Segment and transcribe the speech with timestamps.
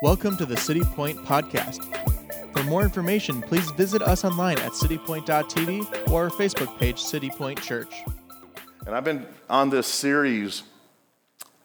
[0.00, 1.82] Welcome to the City Point Podcast.
[2.52, 7.60] For more information, please visit us online at citypoint.tv or our Facebook page, City Point
[7.60, 8.04] Church.
[8.86, 10.62] And I've been on this series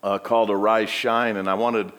[0.02, 1.92] uh, called Arise Shine, and I wanted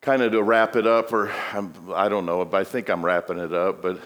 [0.00, 2.88] kind of to wrap it up, or I'm, I do not know, but I think
[2.88, 4.00] I'm wrapping it up, but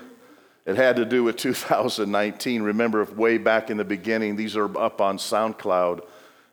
[0.66, 2.62] it had to do with 2019.
[2.62, 6.04] Remember, way back in the beginning, these are up on SoundCloud.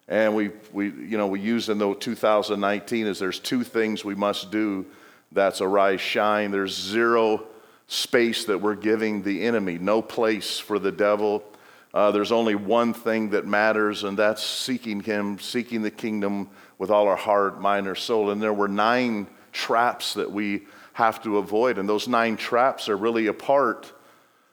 [0.07, 4.15] And we, we, you know, we use in the 2019 is there's two things we
[4.15, 4.85] must do.
[5.31, 6.51] That's arise, shine.
[6.51, 7.45] There's zero
[7.87, 11.43] space that we're giving the enemy, no place for the devil.
[11.93, 16.49] Uh, there's only one thing that matters, and that's seeking him, seeking the kingdom
[16.79, 18.31] with all our heart, mind, or soul.
[18.31, 20.63] And there were nine traps that we
[20.93, 21.77] have to avoid.
[21.77, 23.91] And those nine traps are really a part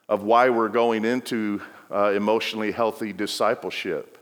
[0.08, 1.60] of why we're going into
[1.91, 4.19] uh, emotionally healthy discipleship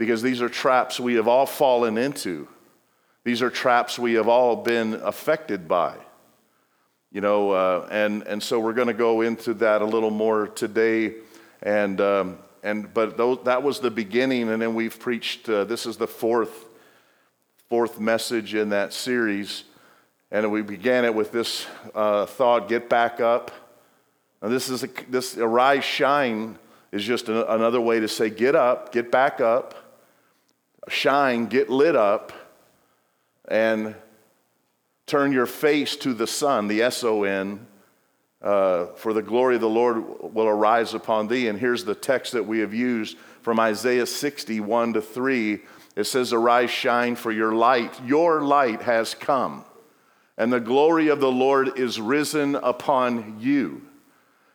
[0.00, 2.48] because these are traps we have all fallen into.
[3.22, 5.94] These are traps we have all been affected by.
[7.12, 10.46] You know, uh, and, and so we're going to go into that a little more
[10.46, 11.16] today.
[11.60, 15.84] And, um, and, but those, that was the beginning, and then we've preached, uh, this
[15.84, 16.64] is the fourth,
[17.68, 19.64] fourth message in that series.
[20.30, 23.50] And we began it with this uh, thought get back up.
[24.40, 26.58] And this is a, this arise, shine
[26.90, 29.74] is just another way to say get up, get back up
[30.90, 32.32] shine, get lit up,
[33.48, 33.94] and
[35.06, 37.66] turn your face to the sun, the S O N,
[38.42, 41.48] uh, for the glory of the Lord will arise upon thee.
[41.48, 45.60] And here's the text that we have used from Isaiah 61 to 3.
[45.96, 49.64] It says, Arise, shine, for your light, your light has come,
[50.38, 53.82] and the glory of the Lord is risen upon you.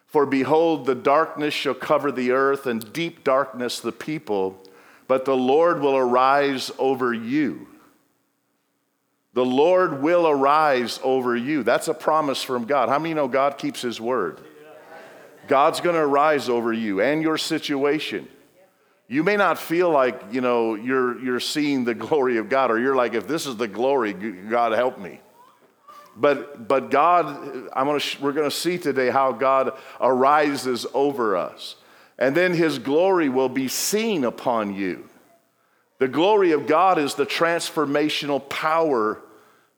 [0.07, 4.64] For behold, the darkness shall cover the earth, and deep darkness the people
[5.07, 7.67] but the Lord will arise over you.
[9.33, 11.63] The Lord will arise over you.
[11.63, 12.89] That's a promise from God.
[12.89, 14.39] How many know God keeps His word?
[15.47, 18.27] God's going to arise over you and your situation.
[19.07, 22.79] You may not feel like, you know, you're, you're seeing the glory of God, or
[22.79, 25.19] you're like, if this is the glory, God help me.
[26.17, 27.27] But, but God,
[27.73, 31.75] I'm gonna, we're going to see today how God arises over us
[32.17, 35.09] and then his glory will be seen upon you.
[35.99, 39.21] The glory of God is the transformational power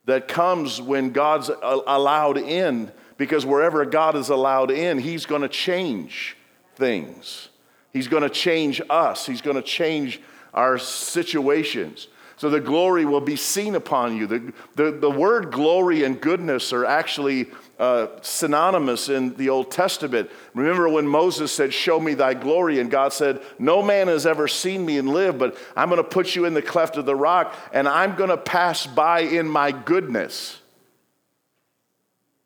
[0.06, 5.50] that comes when God's allowed in, because wherever God is allowed in, he's going to
[5.50, 6.36] change
[6.76, 7.50] things.
[7.92, 10.22] He's going to change us, he's going to change
[10.54, 12.08] our situations.
[12.38, 14.28] So the glory will be seen upon you.
[14.28, 17.48] The, the, the word glory and goodness are actually
[17.80, 20.32] uh, synonymous in the Old Testament.
[20.56, 24.48] Remember when Moses said, Show me thy glory, and God said, No man has ever
[24.48, 27.16] seen me and lived, but I'm going to put you in the cleft of the
[27.16, 30.60] rock, and I'm going to pass by in my goodness.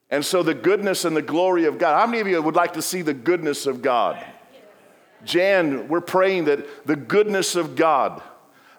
[0.10, 1.98] And so the goodness and the glory of God.
[1.98, 4.24] How many of you would like to see the goodness of God?
[5.24, 8.22] Jan, we're praying that the goodness of God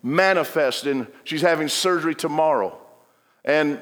[0.03, 2.77] manifest in she's having surgery tomorrow.
[3.45, 3.81] And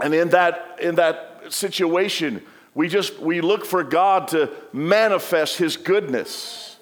[0.00, 2.42] and in that in that situation.
[2.74, 6.76] We just we look for God to manifest his goodness.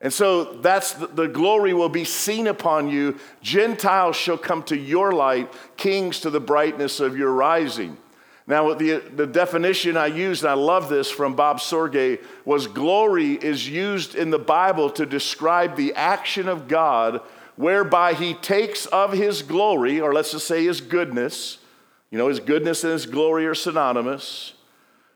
[0.00, 3.18] And so that's the, the, glory will be seen upon you.
[3.40, 7.96] Gentiles shall come to your light, kings to the brightness of your rising.
[8.46, 13.32] Now, the, the definition I used, and I love this from Bob Sorge, was glory
[13.32, 17.22] is used in the Bible to describe the action of God
[17.56, 21.58] whereby he takes of his glory, or let's just say his goodness,
[22.10, 24.54] you know, his goodness and his glory are synonymous,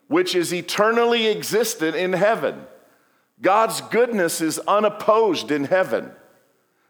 [0.08, 2.66] which is eternally existent in heaven.
[3.40, 6.10] God's goodness is unopposed in heaven.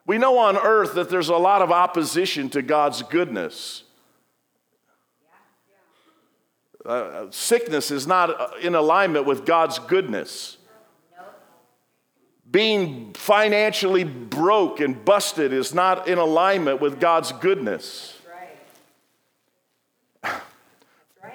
[0.07, 3.85] We know on earth that there's a lot of opposition to God's goodness.
[6.85, 10.57] Uh, sickness is not in alignment with God's goodness.
[12.51, 18.20] Being financially broke and busted is not in alignment with God's goodness.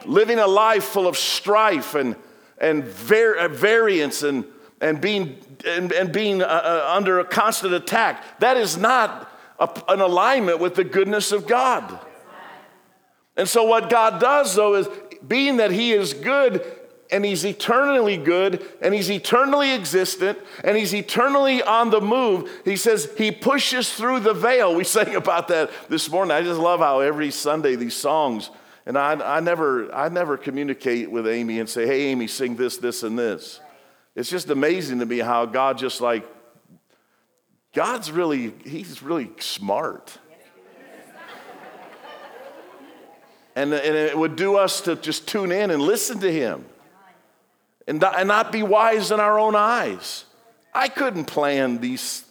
[0.07, 2.15] Living a life full of strife and,
[2.57, 4.45] and var- uh, variance and,
[4.81, 9.69] and being, and, and being uh, uh, under a constant attack, that is not a,
[9.87, 11.99] an alignment with the goodness of God.
[13.37, 14.87] And so, what God does, though, is
[15.27, 16.65] being that He is good
[17.11, 22.77] and He's eternally good and He's eternally existent and He's eternally on the move, He
[22.77, 24.73] says He pushes through the veil.
[24.73, 26.31] We sang about that this morning.
[26.31, 28.49] I just love how every Sunday these songs
[28.85, 32.77] and I, I, never, I never communicate with Amy and say, hey, Amy, sing this,
[32.77, 33.59] this, and this.
[34.15, 36.25] It's just amazing to me how God just like,
[37.73, 40.17] God's really, he's really smart.
[43.57, 46.65] And, and it would do us to just tune in and listen to him
[47.87, 50.25] and, and not be wise in our own eyes.
[50.73, 52.25] I couldn't plan these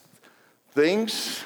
[0.72, 1.42] things.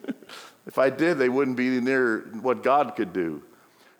[0.66, 3.44] if I did, they wouldn't be near what God could do.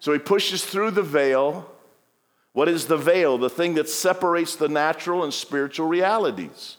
[0.03, 1.71] So he pushes through the veil.
[2.55, 3.39] What is the veil?
[3.39, 6.77] The thing that separates the natural and spiritual realities.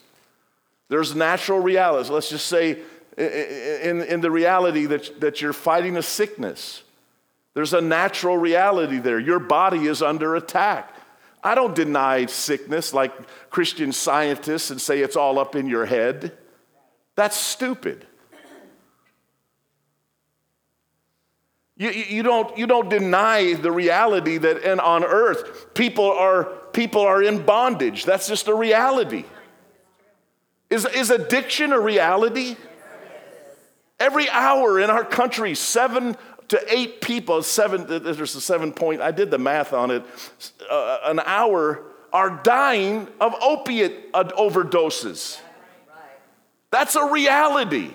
[0.89, 2.09] There's natural realities.
[2.09, 2.79] Let's just say,
[3.17, 6.83] in, in the reality that, that you're fighting a sickness,
[7.53, 9.19] there's a natural reality there.
[9.19, 10.93] Your body is under attack.
[11.41, 13.13] I don't deny sickness like
[13.49, 16.33] Christian scientists and say it's all up in your head.
[17.15, 18.05] That's stupid.
[21.83, 27.21] You, you, don't, you don't deny the reality that on earth people are, people are
[27.21, 28.05] in bondage.
[28.05, 29.25] That's just a reality.
[30.69, 32.55] Is, is addiction a reality?
[33.99, 36.15] Every hour in our country, seven
[36.47, 40.05] to eight people, seven, there's a seven point, I did the math on it,
[40.71, 41.83] uh, an hour
[42.13, 45.37] are dying of opiate overdoses.
[46.71, 47.91] That's a reality.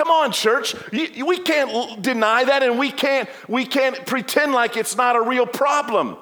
[0.00, 0.74] Come on, church.
[0.92, 5.44] We can't deny that and we can't, we can't pretend like it's not a real
[5.44, 6.16] problem.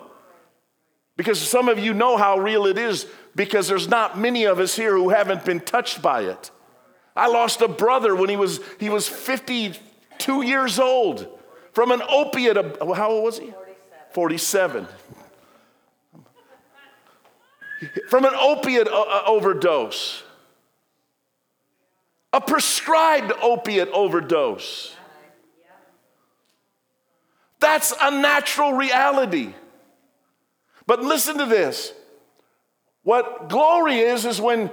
[1.16, 4.74] Because some of you know how real it is because there's not many of us
[4.74, 6.50] here who haven't been touched by it.
[7.14, 11.28] I lost a brother when he was, he was 52 years old
[11.70, 12.56] from an opiate.
[12.56, 13.54] How old was he?
[14.10, 14.88] 47.
[17.78, 18.00] 47.
[18.08, 20.24] From an opiate uh, uh, overdose.
[22.38, 24.94] A prescribed opiate overdose.
[27.58, 29.54] That's a natural reality.
[30.86, 31.92] But listen to this.
[33.02, 34.70] What glory is, is when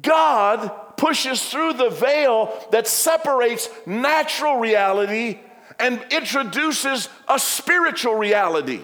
[0.00, 5.40] God pushes through the veil that separates natural reality
[5.80, 8.82] and introduces a spiritual reality.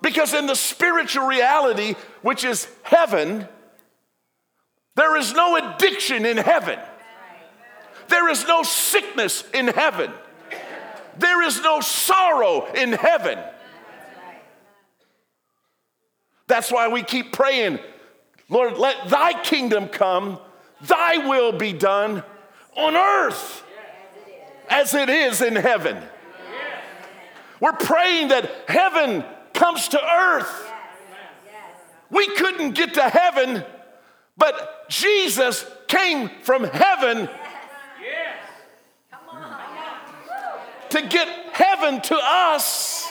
[0.00, 3.46] Because in the spiritual reality, which is heaven,
[4.96, 6.78] there is no addiction in heaven.
[8.08, 10.10] There is no sickness in heaven.
[11.18, 13.38] There is no sorrow in heaven.
[16.46, 17.78] That's why we keep praying,
[18.48, 20.38] Lord, let thy kingdom come
[20.82, 22.24] Thy will be done
[22.76, 23.64] on earth
[24.68, 25.96] as it is in heaven.
[27.60, 29.24] We're praying that heaven
[29.54, 30.72] comes to earth.
[32.10, 33.64] We couldn't get to heaven,
[34.36, 37.28] but Jesus came from heaven
[40.92, 43.06] to get heaven to us.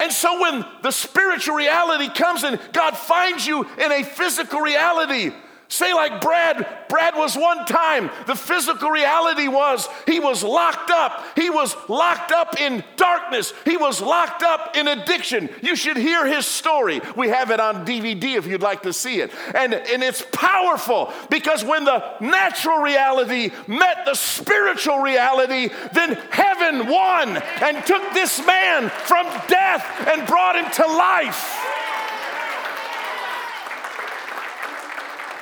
[0.00, 5.30] And so when the spiritual reality comes and God finds you in a physical reality,
[5.68, 11.24] Say, like Brad, Brad was one time, the physical reality was he was locked up.
[11.36, 13.52] He was locked up in darkness.
[13.64, 15.48] He was locked up in addiction.
[15.62, 17.00] You should hear his story.
[17.16, 19.32] We have it on DVD if you'd like to see it.
[19.54, 26.88] And, and it's powerful because when the natural reality met the spiritual reality, then heaven
[26.88, 31.63] won and took this man from death and brought him to life.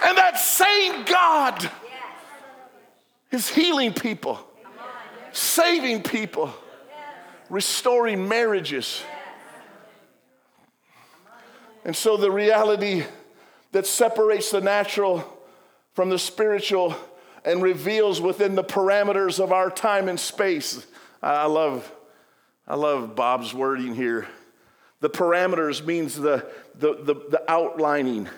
[0.05, 1.71] And that same God
[3.31, 4.41] is healing people,
[5.33, 6.53] saving people,
[7.49, 9.03] restoring marriages.
[11.85, 13.05] And so the reality
[13.73, 15.25] that separates the natural
[15.95, 16.95] from the spiritual
[17.45, 20.87] and reveals within the parameters of our time and space.
[21.23, 21.91] I love,
[22.69, 24.29] I love Bob's wording here.
[25.01, 26.47] The parameters means the,
[26.79, 28.29] the, the, the outlining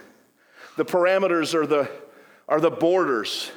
[0.77, 1.91] the parameters are the,
[2.49, 3.51] are the borders.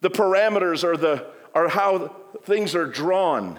[0.00, 3.58] The parameters are, the, are how things are drawn.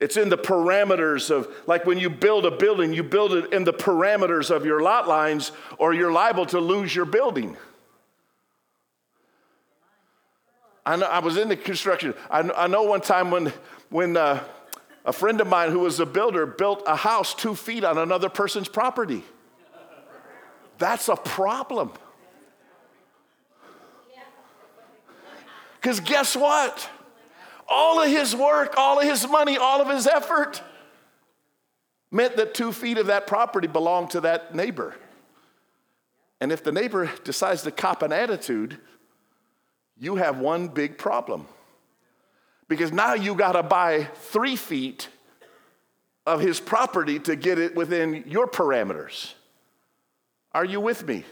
[0.00, 3.62] It's in the parameters of, like when you build a building, you build it in
[3.62, 7.56] the parameters of your lot lines, or you're liable to lose your building.
[10.84, 12.14] I, know, I was in the construction.
[12.28, 13.52] I, I know one time when,
[13.90, 14.42] when uh,
[15.04, 18.28] a friend of mine who was a builder built a house two feet on another
[18.28, 19.22] person's property.
[20.82, 21.92] That's a problem.
[25.80, 26.90] Because guess what?
[27.68, 30.60] All of his work, all of his money, all of his effort
[32.10, 34.96] meant that two feet of that property belonged to that neighbor.
[36.40, 38.76] And if the neighbor decides to cop an attitude,
[39.96, 41.46] you have one big problem.
[42.66, 45.08] Because now you got to buy three feet
[46.26, 49.34] of his property to get it within your parameters.
[50.54, 51.24] Are you with me?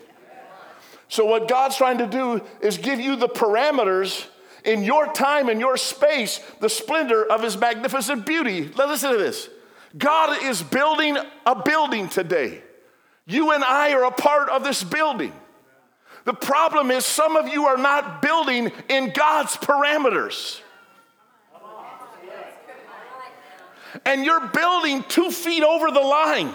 [1.09, 4.27] So, what God's trying to do is give you the parameters
[4.65, 8.69] in your time and your space the splendor of his magnificent beauty.
[8.69, 9.49] Listen to this.
[9.97, 12.63] God is building a building today.
[13.27, 15.33] You and I are a part of this building.
[16.25, 20.61] The problem is, some of you are not building in God's parameters.
[24.05, 26.53] And you're building two feet over the line.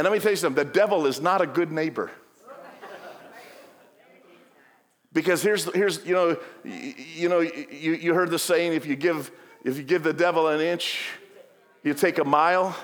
[0.00, 2.10] And let me tell you something the devil is not a good neighbor.
[5.12, 9.30] Because here's, here's you know, you, know, you, you heard the saying if you, give,
[9.62, 11.10] if you give the devil an inch,
[11.84, 12.74] you take a mile.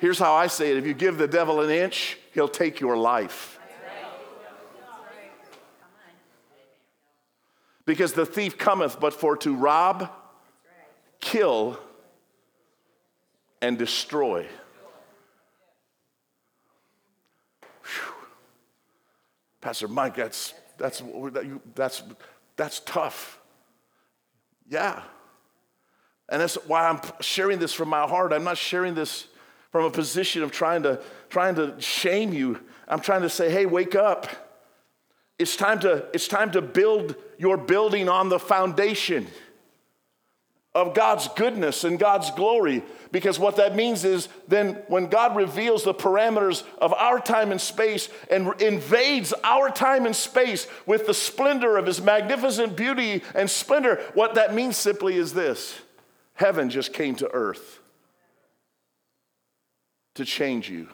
[0.00, 2.96] Here's how I say it if you give the devil an inch, he'll take your
[2.96, 3.60] life.
[7.86, 10.10] Because the thief cometh but for to rob,
[11.20, 11.78] kill,
[13.62, 14.48] and destroy.
[19.60, 21.02] Pastor Mike, that's, that's,
[21.74, 22.02] that's,
[22.56, 23.38] that's tough.
[24.68, 25.02] Yeah.
[26.28, 28.32] And that's why I'm sharing this from my heart.
[28.32, 29.26] I'm not sharing this
[29.70, 32.60] from a position of trying to, trying to shame you.
[32.88, 34.28] I'm trying to say, hey, wake up.
[35.38, 39.26] It's time to, it's time to build your building on the foundation
[40.74, 42.82] of God's goodness and God's glory.
[43.10, 47.60] Because what that means is then when God reveals the parameters of our time and
[47.60, 53.50] space and invades our time and space with the splendor of his magnificent beauty and
[53.50, 55.80] splendor, what that means simply is this
[56.34, 57.80] heaven just came to earth
[60.14, 60.88] to change you,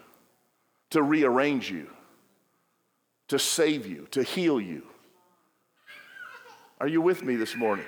[0.91, 1.89] to rearrange you,
[3.29, 4.83] to save you, to heal you.
[6.81, 7.87] Are you with me this morning?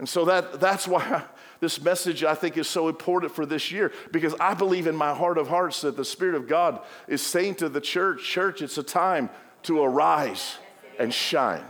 [0.00, 1.22] And so that, that's why
[1.60, 5.14] this message I think is so important for this year because I believe in my
[5.14, 8.78] heart of hearts that the Spirit of God is saying to the church, Church, it's
[8.78, 9.28] a time
[9.64, 10.56] to arise
[10.98, 11.62] and shine.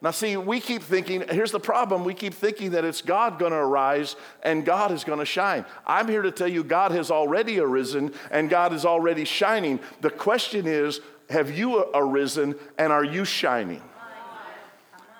[0.00, 2.04] Now, see, we keep thinking, here's the problem.
[2.04, 5.64] We keep thinking that it's God going to arise and God is going to shine.
[5.86, 9.78] I'm here to tell you, God has already arisen and God is already shining.
[10.00, 13.82] The question is, have you arisen and are you shining?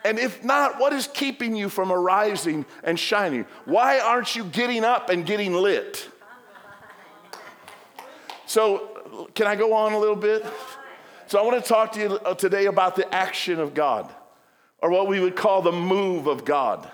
[0.04, 3.46] And if not, what is keeping you from arising and shining?
[3.64, 6.08] Why aren't you getting up and getting lit?
[8.46, 10.44] So, can I go on a little bit?
[11.26, 14.12] So, I want to talk to you uh, today about the action of God
[14.78, 16.90] or what we would call the move of God.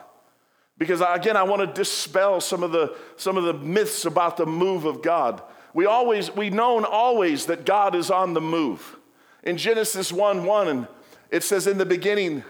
[0.77, 4.47] Because again, I want to dispel some of the, some of the myths about the
[4.47, 5.43] move of God.
[5.75, 8.97] We always, we known always that God is on the move.
[9.43, 10.89] In Genesis 1 1, and
[11.31, 12.45] it says, In the beginning,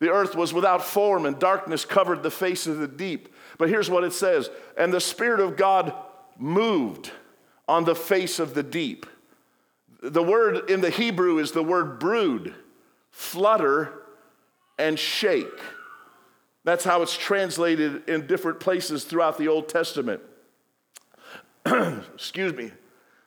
[0.00, 3.28] the earth was without form and darkness covered the face of the deep.
[3.58, 5.94] But here's what it says And the Spirit of God
[6.38, 7.12] moved
[7.68, 9.06] on the face of the deep.
[10.02, 12.54] The word in the Hebrew is the word brood,
[13.10, 13.92] flutter,
[14.78, 15.46] and shake.
[16.64, 20.22] That's how it's translated in different places throughout the Old Testament.
[21.66, 22.72] Excuse me.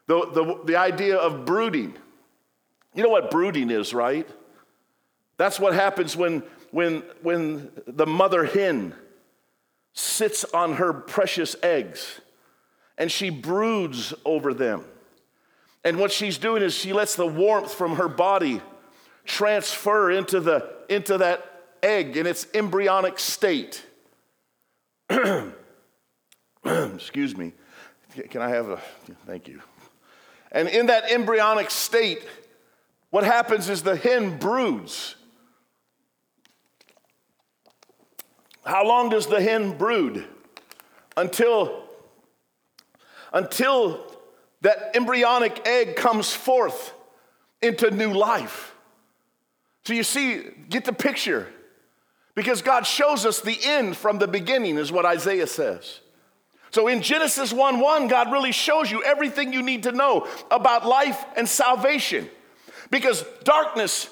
[0.07, 1.95] The, the, the idea of brooding.
[2.95, 4.27] You know what brooding is, right?
[5.37, 8.95] That's what happens when, when, when the mother hen
[9.93, 12.19] sits on her precious eggs
[12.97, 14.83] and she broods over them.
[15.83, 18.59] And what she's doing is she lets the warmth from her body
[19.23, 23.85] transfer into, the, into that egg in its embryonic state.
[26.65, 27.53] Excuse me.
[28.31, 28.81] Can I have a
[29.27, 29.61] thank you?
[30.51, 32.23] And in that embryonic state,
[33.11, 35.17] what happens is the hen broods.
[38.65, 40.25] How long does the hen brood?
[41.15, 41.83] Until,
[43.31, 44.05] until
[44.61, 46.93] that embryonic egg comes forth
[47.61, 48.73] into new life.
[49.85, 51.47] So you see, get the picture.
[52.35, 55.99] Because God shows us the end from the beginning, is what Isaiah says.
[56.71, 60.87] So in Genesis 1 1, God really shows you everything you need to know about
[60.87, 62.27] life and salvation.
[62.89, 64.09] Because darkness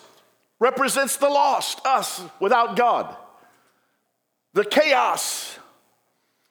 [0.60, 3.16] represents the lost, us without God.
[4.54, 5.58] The chaos,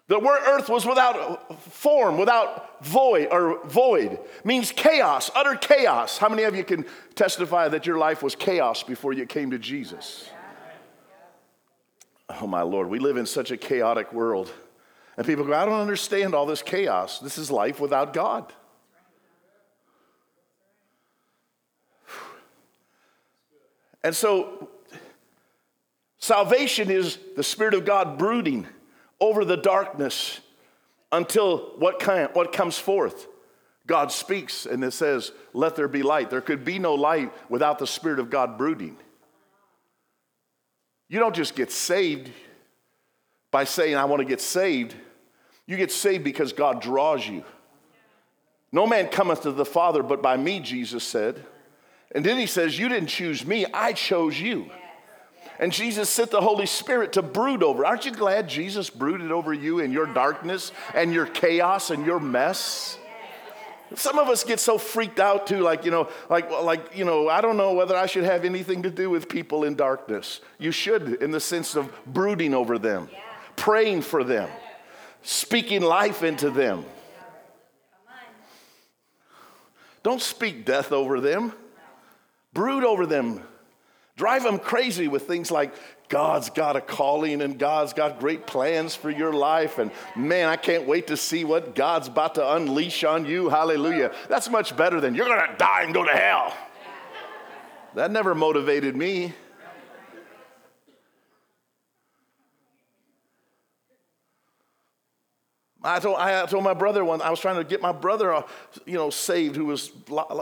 [0.06, 6.16] the word earth was without form, without void or void, means chaos, utter chaos.
[6.16, 9.58] How many of you can testify that your life was chaos before you came to
[9.58, 10.30] Jesus?
[12.40, 14.50] Oh my Lord, we live in such a chaotic world.
[15.16, 17.18] And people go, I don't understand all this chaos.
[17.18, 18.52] This is life without God.
[24.02, 24.69] And so,
[26.30, 28.64] salvation is the Spirit of God brooding
[29.18, 30.38] over the darkness
[31.10, 33.26] until what, kind, what comes forth?
[33.84, 36.30] God speaks and it says, Let there be light.
[36.30, 38.96] There could be no light without the Spirit of God brooding.
[41.08, 42.30] You don't just get saved
[43.50, 44.94] by saying, I want to get saved.
[45.66, 47.42] You get saved because God draws you.
[48.70, 51.44] No man cometh to the Father but by me, Jesus said.
[52.14, 54.70] And then he says, You didn't choose me, I chose you.
[55.60, 57.84] And Jesus sent the Holy Spirit to brood over.
[57.84, 62.18] Aren't you glad Jesus brooded over you in your darkness and your chaos and your
[62.18, 62.98] mess?
[63.94, 67.28] Some of us get so freaked out too, like, you know, like, like, you know,
[67.28, 70.40] I don't know whether I should have anything to do with people in darkness.
[70.58, 73.10] You should, in the sense of brooding over them,
[73.56, 74.48] praying for them,
[75.22, 76.86] speaking life into them.
[80.02, 81.52] Don't speak death over them,
[82.54, 83.42] brood over them.
[84.20, 85.72] Drive them crazy with things like
[86.10, 89.78] God's got a calling and God's got great plans for your life.
[89.78, 93.48] And man, I can't wait to see what God's about to unleash on you.
[93.48, 94.12] Hallelujah.
[94.28, 96.54] That's much better than you're going to die and go to hell.
[97.94, 99.32] That never motivated me.
[105.82, 108.42] I told, I told my brother one, I was trying to get my brother, uh,
[108.84, 109.92] you know, saved, who was,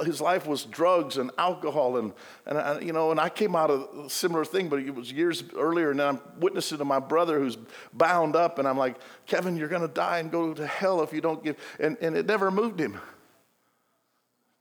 [0.05, 1.99] his life was drugs and alcohol.
[1.99, 2.13] And,
[2.45, 5.13] and I, you know, and I came out of a similar thing, but it was
[5.13, 5.93] years earlier.
[5.93, 7.57] And I'm witnessing to my brother who's
[7.93, 8.59] bound up.
[8.59, 11.45] And I'm like, Kevin, you're going to die and go to hell if you don't
[11.45, 11.57] give.
[11.79, 12.99] And, and it never moved him.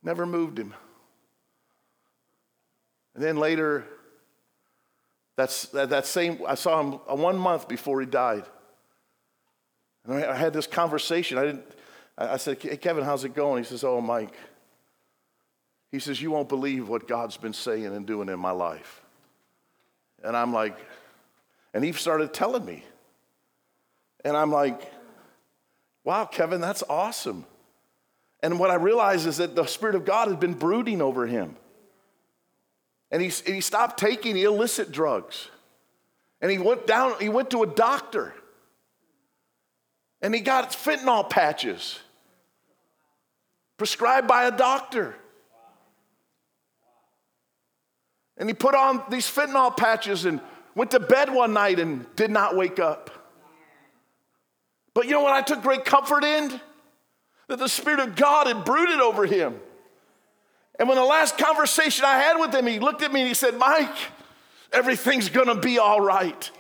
[0.04, 0.76] Never moved him.
[3.16, 3.84] And then later,
[5.38, 8.44] that's, that, that same, I saw him one month before he died.
[10.08, 11.38] And I, had this conversation.
[11.38, 11.66] I didn't.
[12.18, 13.64] I said, hey, Kevin, how's it going?
[13.64, 14.34] He says, Oh, Mike.
[15.92, 19.02] He says, You won't believe what God's been saying and doing in my life.
[20.24, 20.78] And I'm like,
[21.74, 22.84] and he started telling me.
[24.26, 24.92] And I'm like,
[26.04, 27.46] Wow, Kevin, that's awesome.
[28.42, 31.56] And what I realized is that the Spirit of God had been brooding over him.
[33.12, 35.50] And he, he stopped taking illicit drugs.
[36.42, 38.34] And he went down, he went to a doctor
[40.22, 42.00] and he got fentanyl patches
[43.78, 45.16] prescribed by a doctor.
[48.38, 50.42] And he put on these fentanyl patches and
[50.76, 53.10] went to bed one night and did not wake up.
[54.94, 56.60] But you know what I took great comfort in?
[57.48, 59.60] That the Spirit of God had brooded over him.
[60.80, 63.34] And when the last conversation I had with him, he looked at me and he
[63.34, 63.96] said, Mike,
[64.72, 66.52] everything's gonna be all right.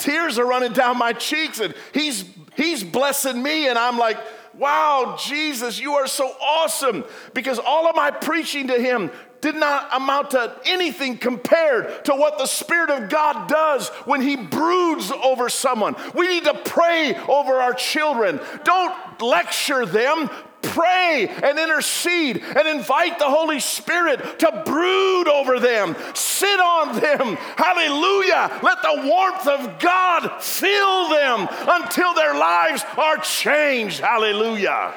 [0.00, 2.24] Tears are running down my cheeks, and he's
[2.56, 4.18] He's blessing me, and I'm like,
[4.58, 7.04] wow, Jesus, you are so awesome.
[7.32, 9.10] Because all of my preaching to him
[9.40, 14.36] did not amount to anything compared to what the Spirit of God does when He
[14.36, 15.96] broods over someone.
[16.14, 18.38] We need to pray over our children.
[18.64, 20.28] Don't lecture them,
[20.62, 27.36] pray and intercede and invite the Holy Spirit to brood over them, sit on them.
[27.56, 28.60] Hallelujah.
[28.62, 34.00] Let the warmth of God fill them until their lives are changed.
[34.00, 34.94] Hallelujah.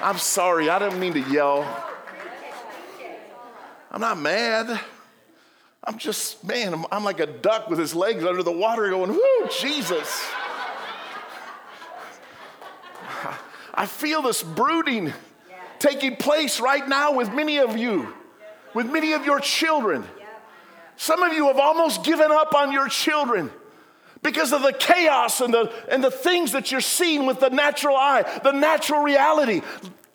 [0.00, 1.84] I'm sorry, I didn't mean to yell.
[3.90, 4.78] I'm not mad.
[5.82, 9.12] I'm just, man, I'm, I'm like a duck with his legs under the water going,
[9.12, 10.26] whoo, Jesus.
[13.76, 15.12] I feel this brooding
[15.78, 18.12] taking place right now with many of you,
[18.74, 20.04] with many of your children.
[20.96, 23.50] Some of you have almost given up on your children
[24.22, 27.96] because of the chaos and the, and the things that you're seeing with the natural
[27.96, 29.60] eye, the natural reality.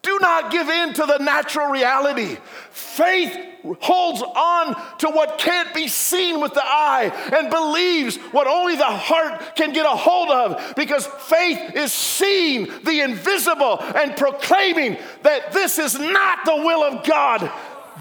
[0.02, 2.38] Do not give in to the natural reality.
[2.72, 3.38] Faith
[3.80, 8.84] holds on to what can't be seen with the eye and believes what only the
[8.84, 15.52] heart can get a hold of because faith is seeing the invisible and proclaiming that
[15.52, 17.52] this is not the will of God.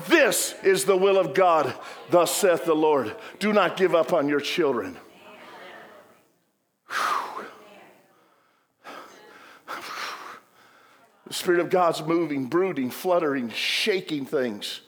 [0.09, 1.75] This is the will of God,
[2.09, 3.15] thus saith the Lord.
[3.39, 4.97] Do not give up on your children.
[6.89, 7.40] Whew.
[11.31, 14.81] The Spirit of God's moving, brooding, fluttering, shaking things.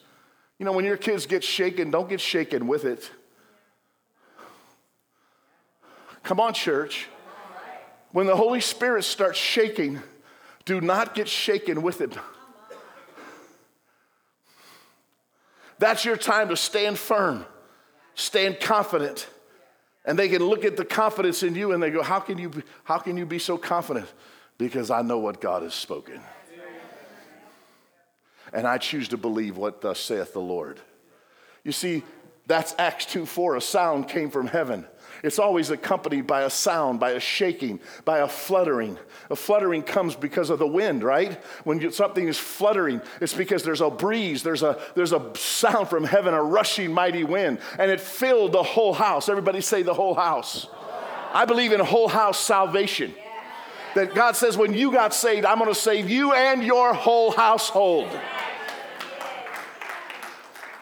[0.59, 3.09] You know, when your kids get shaken, don't get shaken with it.
[6.25, 7.07] Come on, church.
[8.11, 10.03] When the Holy Spirit starts shaking,
[10.65, 12.13] do not get shaken with it.
[15.79, 17.47] That's your time to stand firm,
[18.17, 19.29] stand confident.
[20.05, 22.51] And they can look at the confidence in you and they go, How can you
[22.83, 24.09] how can you be so confident?
[24.63, 26.21] Because I know what God has spoken.
[28.53, 30.79] And I choose to believe what thus saith the Lord.
[31.65, 32.05] You see,
[32.47, 33.57] That's Acts 2 4.
[33.57, 34.87] A sound came from heaven.
[35.25, 38.99] It's always accompanied by a sound, by a shaking, by a fluttering.
[39.31, 41.33] A fluttering comes because of the wind, right?
[41.65, 46.05] When something is fluttering, it's because there's a breeze, there's a, there's a sound from
[46.05, 49.29] heaven, a rushing mighty wind, and it filled the whole house.
[49.29, 50.67] Everybody say the whole house.
[51.33, 53.15] I believe in whole house salvation.
[53.95, 57.31] That God says, when you got saved, I'm going to save you and your whole
[57.31, 58.09] household.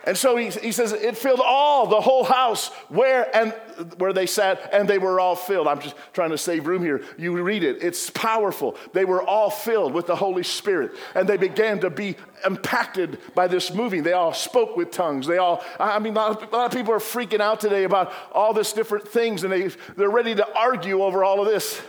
[0.05, 3.55] And so he, he says it filled all the whole house where and
[3.99, 5.68] where they sat, and they were all filled.
[5.68, 7.03] I'm just trying to save room here.
[7.18, 8.77] You read it; it's powerful.
[8.92, 13.46] They were all filled with the Holy Spirit, and they began to be impacted by
[13.46, 14.03] this moving.
[14.03, 15.27] They all spoke with tongues.
[15.27, 17.85] They all, I mean, a lot, of, a lot of people are freaking out today
[17.85, 21.81] about all this different things, and they they're ready to argue over all of this.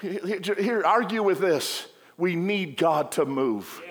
[0.00, 1.86] Here, argue with this.
[2.16, 3.82] We need God to move.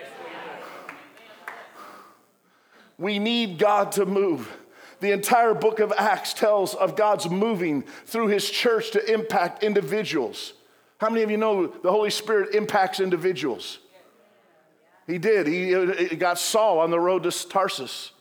[2.98, 4.52] We need God to move.
[5.00, 10.54] The entire book of Acts tells of God's moving through his church to impact individuals.
[10.98, 13.80] How many of you know the Holy Spirit impacts individuals?
[15.06, 15.46] He did.
[15.46, 18.12] He got Saul on the road to Tarsus.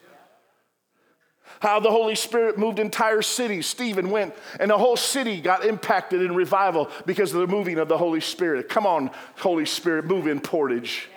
[1.67, 3.67] How the Holy Spirit moved entire cities.
[3.67, 7.89] Stephen went, and the whole city got impacted in revival because of the moving of
[7.89, 8.69] the Holy Spirit.
[8.69, 11.09] Come on, Holy Spirit, move in Portage.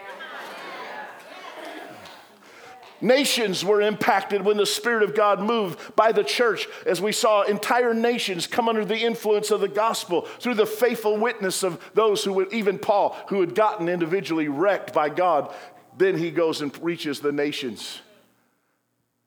[2.99, 7.43] Nations were impacted when the Spirit of God moved by the church, as we saw
[7.43, 12.23] entire nations come under the influence of the gospel through the faithful witness of those
[12.23, 15.53] who would, even Paul, who had gotten individually wrecked by God.
[15.95, 18.01] Then he goes and reaches the nations,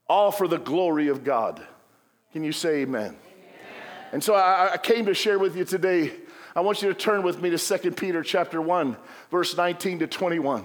[0.09, 1.63] all for the glory of God.
[2.33, 3.05] Can you say amen?
[3.05, 3.17] amen.
[4.13, 6.13] And so I, I came to share with you today.
[6.55, 8.97] I want you to turn with me to 2 Peter chapter 1,
[9.31, 10.65] verse 19 to 21.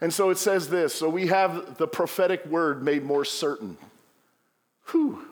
[0.00, 3.76] And so it says this so we have the prophetic word made more certain.
[4.90, 5.26] Whew.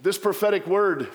[0.00, 1.08] This prophetic word,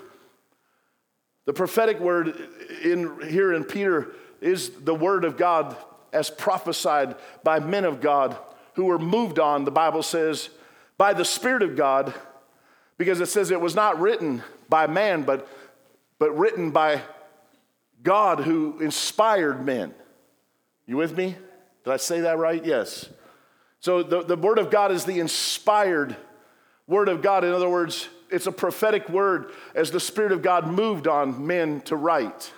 [1.45, 2.35] the prophetic word
[2.83, 5.75] in, here in Peter is the word of God
[6.13, 8.38] as prophesied by men of God
[8.73, 10.49] who were moved on, the Bible says,
[10.97, 12.13] by the Spirit of God,
[12.97, 15.47] because it says it was not written by man, but,
[16.17, 17.01] but written by
[18.03, 19.93] God who inspired men.
[20.86, 21.36] You with me?
[21.84, 22.63] Did I say that right?
[22.63, 23.10] Yes.
[23.79, 26.15] So the, the Word of God is the inspired
[26.88, 27.43] Word of God.
[27.43, 31.82] In other words, it's a prophetic word as the Spirit of God moved on men
[31.82, 32.51] to write.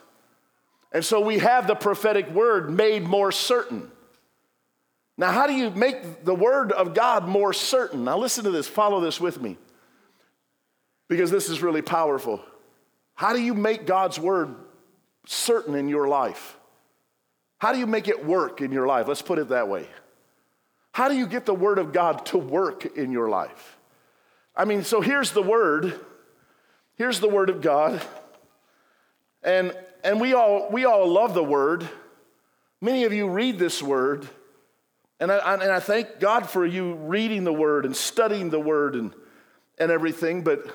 [0.91, 3.91] And so we have the prophetic word made more certain.
[5.21, 8.05] Now, how do you make the word of God more certain?
[8.05, 9.55] Now, listen to this, follow this with me,
[11.07, 12.41] because this is really powerful.
[13.13, 14.55] How do you make God's word
[15.27, 16.57] certain in your life?
[17.59, 19.07] How do you make it work in your life?
[19.07, 19.85] Let's put it that way.
[20.91, 23.77] How do you get the Word of God to work in your life?
[24.55, 25.99] I mean, so here's the Word.
[26.95, 28.01] Here's the Word of God.
[29.43, 31.87] And, and we, all, we all love the Word.
[32.81, 34.27] Many of you read this Word.
[35.21, 38.95] And I, and I thank God for you reading the Word and studying the Word
[38.95, 39.13] and,
[39.77, 40.43] and everything.
[40.43, 40.65] But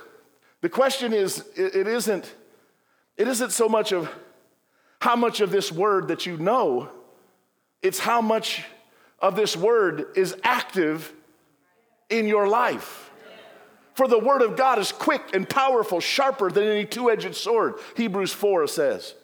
[0.61, 2.33] the question is, it, isn't,
[3.17, 4.09] it isn't so much of
[5.01, 6.89] how much of this word that you know,
[7.83, 8.65] it's how much
[9.19, 11.13] of this word is active
[12.09, 13.11] in your life.
[13.95, 17.75] For the word of God is quick and powerful, sharper than any two edged sword,
[17.97, 19.15] Hebrews 4 says.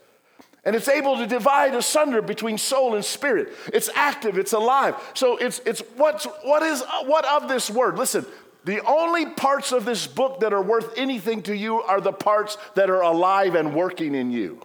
[0.64, 3.48] And it's able to divide asunder between soul and spirit.
[3.72, 4.94] It's active, it's alive.
[5.14, 7.98] So it's, it's what's, what is what of this word?
[7.98, 8.24] Listen,
[8.64, 12.56] the only parts of this book that are worth anything to you are the parts
[12.76, 14.60] that are alive and working in you.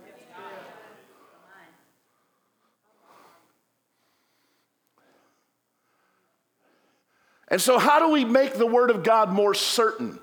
[7.50, 10.20] And so, how do we make the Word of God more certain?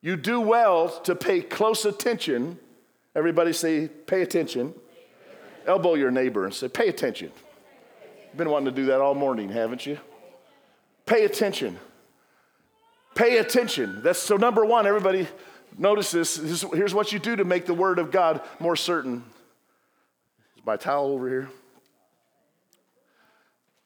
[0.00, 2.58] You do well to pay close attention.
[3.16, 4.74] Everybody say, pay attention.
[5.66, 7.32] Elbow your neighbor and say, pay attention.
[8.36, 9.98] Been wanting to do that all morning, haven't you?
[11.06, 11.78] Pay attention.
[13.14, 14.02] Pay attention.
[14.02, 15.26] That's so, number one, everybody
[15.78, 16.36] notice this.
[16.74, 19.24] Here's what you do to make the Word of God more certain.
[20.58, 21.48] Is my towel over here?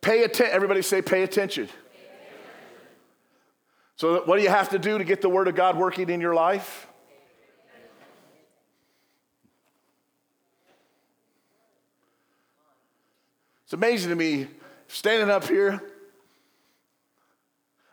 [0.01, 0.53] Pay attention.
[0.53, 1.69] Everybody say, pay attention.
[3.95, 6.21] So, what do you have to do to get the Word of God working in
[6.21, 6.88] your life?
[13.70, 14.48] It's amazing to me,
[14.88, 15.80] standing up here,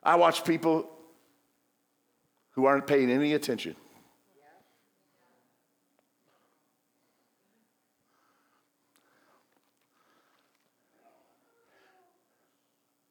[0.02, 0.90] I watch people
[2.54, 3.76] who aren't paying any attention.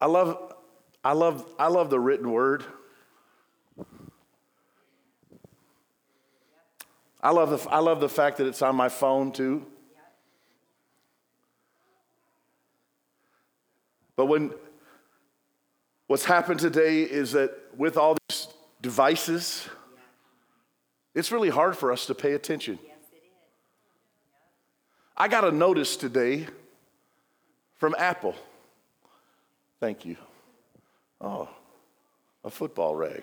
[0.00, 0.52] I love,
[1.04, 2.64] I love, I love the written word.
[7.22, 9.64] I love, the, I love the fact that it's on my phone too.
[14.16, 14.52] But when
[16.06, 18.48] what's happened today is that with all these
[18.80, 19.68] devices,
[21.14, 22.78] it's really hard for us to pay attention.
[25.16, 26.46] I got a notice today
[27.76, 28.34] from Apple.
[29.80, 30.16] Thank you.
[31.20, 31.48] Oh,
[32.44, 33.22] a football rag.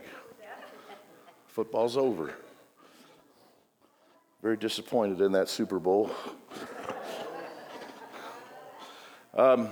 [1.48, 2.34] Football's over.
[4.42, 6.12] Very disappointed in that Super Bowl.
[9.36, 9.70] Um,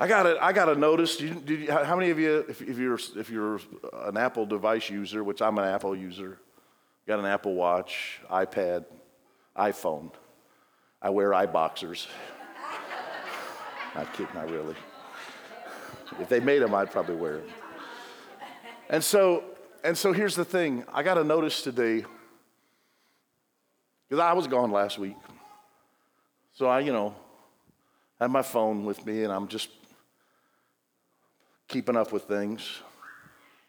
[0.00, 1.16] I got a, I got a notice.
[1.16, 3.60] Did you, how many of you, if, if, you're, if you're
[3.92, 6.38] an Apple device user, which I'm an Apple user,
[7.06, 8.84] got an Apple Watch, iPad,
[9.56, 10.12] iPhone.
[11.02, 12.06] I wear eye boxers.
[13.94, 14.76] not kidding, not really.
[16.20, 17.48] If they made them, I'd probably wear them.
[18.90, 19.44] And so,
[19.82, 20.84] and so here's the thing.
[20.92, 22.04] I got a notice today
[24.08, 25.16] because I was gone last week.
[26.54, 27.14] So I, you know,
[28.20, 29.70] had my phone with me and I'm just
[31.68, 32.80] keeping up with things,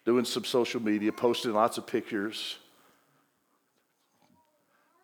[0.05, 2.57] doing some social media, posting lots of pictures.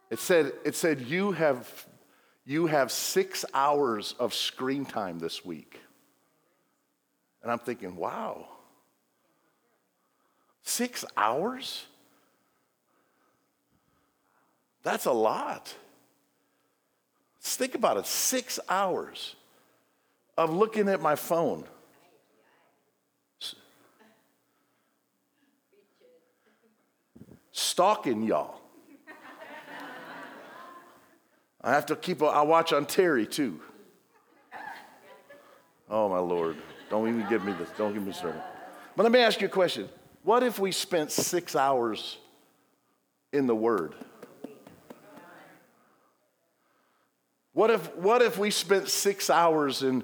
[0.10, 1.86] It said, it said you, have,
[2.46, 5.80] you have six hours of screen time this week.
[7.44, 8.48] And I'm thinking, wow,
[10.64, 11.86] six hours?
[14.84, 15.74] That's a lot.
[17.38, 19.36] Let's think about it six hours
[20.38, 21.66] of looking at my phone.
[27.56, 28.60] Stalking y'all.
[31.62, 33.62] I have to keep, a, I watch on Terry too.
[35.90, 36.58] Oh, my Lord.
[36.90, 37.70] Don't even give me this.
[37.78, 38.42] Don't give me started.
[38.96, 39.88] But let me ask you a question.
[40.24, 42.18] What if we spent six hours
[43.32, 43.96] in the Word?
[47.54, 50.04] What if, what if we spent six hours in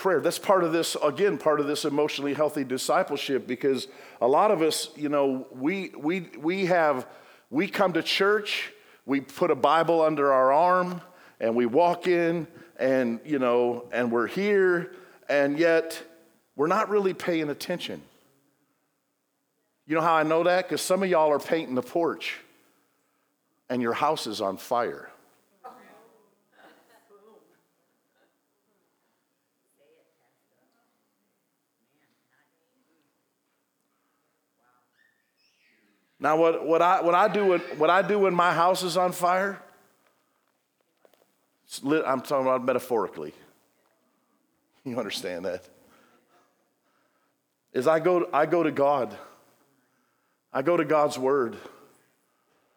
[0.00, 0.20] prayer.
[0.20, 3.86] That's part of this, again, part of this emotionally healthy discipleship because
[4.22, 7.06] a lot of us, you know, we, we, we have,
[7.50, 8.72] we come to church,
[9.04, 11.02] we put a Bible under our arm,
[11.38, 12.46] and we walk in,
[12.78, 14.94] and, you know, and we're here,
[15.28, 16.02] and yet
[16.56, 18.00] we're not really paying attention.
[19.86, 20.66] You know how I know that?
[20.66, 22.38] Because some of y'all are painting the porch,
[23.68, 25.10] and your house is on fire.
[36.20, 38.98] Now, what, what, I, what, I do when, what I do when my house is
[38.98, 39.60] on fire,
[41.82, 43.32] lit, I'm talking about metaphorically.
[44.84, 45.64] You understand that?
[47.72, 49.16] Is I go, I go to God.
[50.52, 51.56] I go to God's word.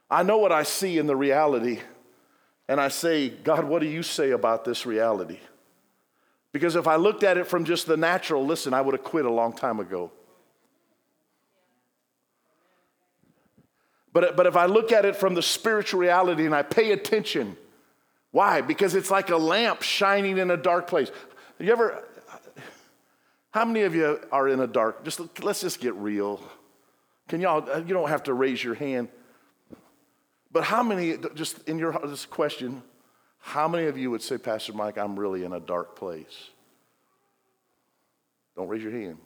[0.10, 1.80] I know what I see in the reality,
[2.68, 5.40] and I say, God, what do you say about this reality?
[6.52, 9.26] Because if I looked at it from just the natural, listen, I would have quit
[9.26, 10.12] a long time ago.
[14.14, 17.58] But, but if I look at it from the spiritual reality and I pay attention,
[18.32, 18.62] why?
[18.62, 21.12] Because it's like a lamp shining in a dark place.
[21.60, 22.04] You ever,
[23.52, 26.40] how many of you are in a dark, just let's just get real.
[27.28, 29.10] Can y'all, uh, you don't have to raise your hand.
[30.52, 32.84] But how many, just in your this question,
[33.40, 36.50] how many of you would say, Pastor Mike, I'm really in a dark place?
[38.56, 39.18] Don't raise your hand.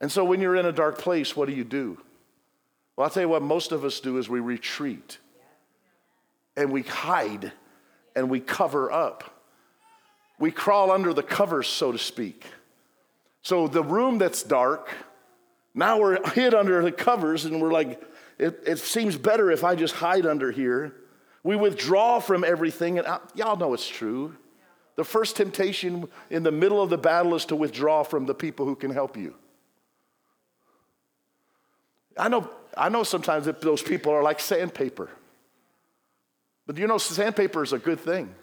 [0.00, 1.98] And so when you're in a dark place, what do you do?
[2.96, 5.18] Well, I'll tell you what most of us do is we retreat
[6.56, 7.52] and we hide
[8.14, 9.42] and we cover up.
[10.38, 12.44] We crawl under the covers, so to speak.
[13.42, 14.88] So the room that's dark,
[15.74, 18.02] now we're hid under the covers and we're like,
[18.38, 20.94] it, it seems better if I just hide under here.
[21.42, 24.34] We withdraw from everything, and I, y'all know it's true.
[24.96, 28.66] The first temptation in the middle of the battle is to withdraw from the people
[28.66, 29.34] who can help you.
[32.16, 35.10] I know, I know sometimes that those people are like sandpaper.
[36.66, 38.34] But you know, sandpaper is a good thing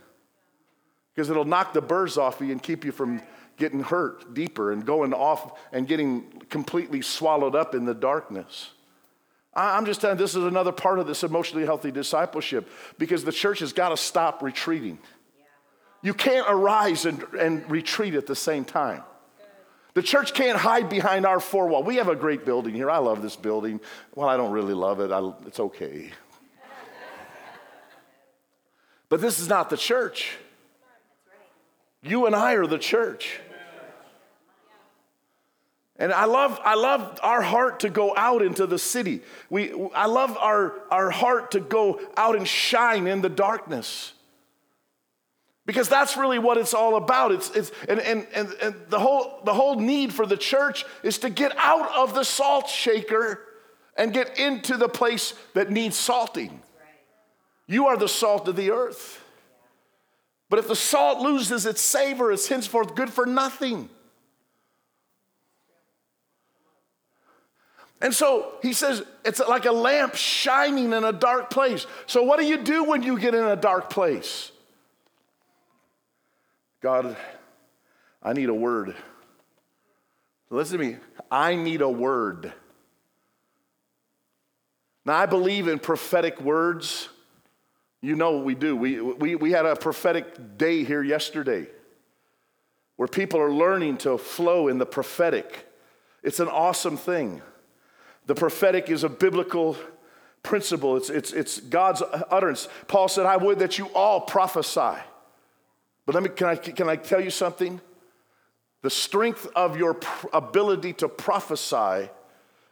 [1.14, 3.22] because it'll knock the burrs off you and keep you from
[3.58, 8.72] getting hurt deeper and going off and getting completely swallowed up in the darkness.
[9.56, 13.32] I'm just telling you, this is another part of this emotionally healthy discipleship because the
[13.32, 14.98] church has got to stop retreating.
[16.02, 19.04] You can't arise and, and retreat at the same time.
[19.94, 21.84] The church can't hide behind our four wall.
[21.84, 22.90] We have a great building here.
[22.90, 23.80] I love this building.
[24.16, 25.12] Well, I don't really love it.
[25.12, 26.10] I, it's okay.
[29.10, 30.38] but this is not the church.
[32.02, 33.40] You and I are the church.
[35.98, 39.22] And I love, I love our heart to go out into the city.
[39.52, 44.14] We, I love our, our heart to go out and shine in the darkness.
[45.66, 47.32] Because that's really what it's all about.
[47.32, 51.20] It's, it's, and, and, and, and the, whole, the whole need for the church is
[51.20, 53.40] to get out of the salt shaker
[53.96, 56.62] and get into the place that needs salting.
[57.68, 59.24] You are the salt of the earth.
[60.50, 63.90] But if the salt loses its savor, it's henceforth good for nothing.
[68.02, 71.88] And so he says it's like a lamp shining in a dark place.
[72.06, 74.52] So, what do you do when you get in a dark place?
[76.84, 77.16] God,
[78.22, 78.94] I need a word.
[80.50, 80.98] Listen to me.
[81.32, 82.52] I need a word.
[85.06, 87.08] Now, I believe in prophetic words.
[88.02, 88.76] You know what we do.
[88.76, 91.68] We, we, we had a prophetic day here yesterday
[92.98, 95.66] where people are learning to flow in the prophetic.
[96.22, 97.42] It's an awesome thing.
[98.26, 99.78] The prophetic is a biblical
[100.44, 102.68] principle, it's, it's, it's God's utterance.
[102.88, 105.00] Paul said, I would that you all prophesy.
[106.06, 107.80] But let me, can I, can I tell you something?
[108.82, 109.98] The strength of your
[110.34, 112.10] ability to prophesy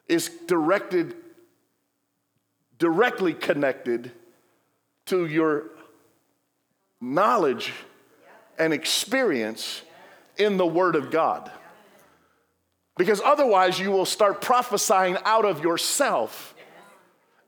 [0.08, 1.16] is directed,
[2.78, 4.12] directly connected
[5.06, 5.70] to your
[7.00, 7.72] knowledge
[8.60, 9.82] and experience
[10.38, 11.50] in the Word of God.
[12.98, 16.54] Because otherwise, you will start prophesying out of yourself.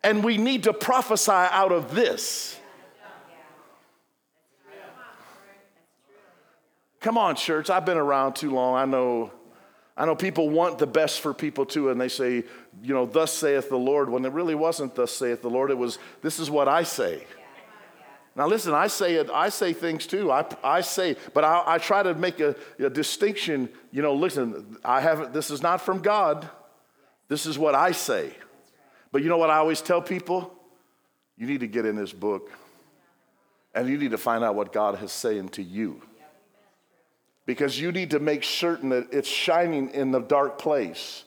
[0.04, 2.58] And we need to prophesy out of this.
[7.04, 7.70] Come on, church.
[7.70, 8.76] I've been around too long.
[8.76, 9.30] I know,
[9.98, 12.46] I know people want the best for people too, and they say,
[12.82, 15.70] you know, thus saith the Lord, when it really wasn't thus saith the Lord.
[15.70, 17.28] It was, this is what I say.
[18.38, 20.32] Now, listen, I say it, I say things too.
[20.32, 23.68] I, I say, but I, I try to make a, a, distinction.
[23.92, 26.50] You know, listen, I haven't, this is not from God.
[27.28, 28.34] This is what I say.
[29.12, 30.56] But you know what I always tell people?
[31.38, 32.50] You need to get in this book
[33.76, 36.02] and you need to find out what God is saying to you.
[37.46, 41.26] Because you need to make certain that it's shining in the dark place.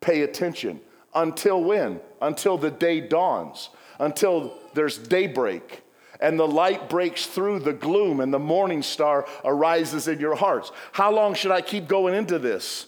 [0.00, 0.80] Pay attention.
[1.14, 2.00] Until when?
[2.20, 5.84] Until the day dawns, until there's daybreak
[6.20, 10.72] and the light breaks through the gloom and the morning star arises in your hearts.
[10.92, 12.86] How long should I keep going into this?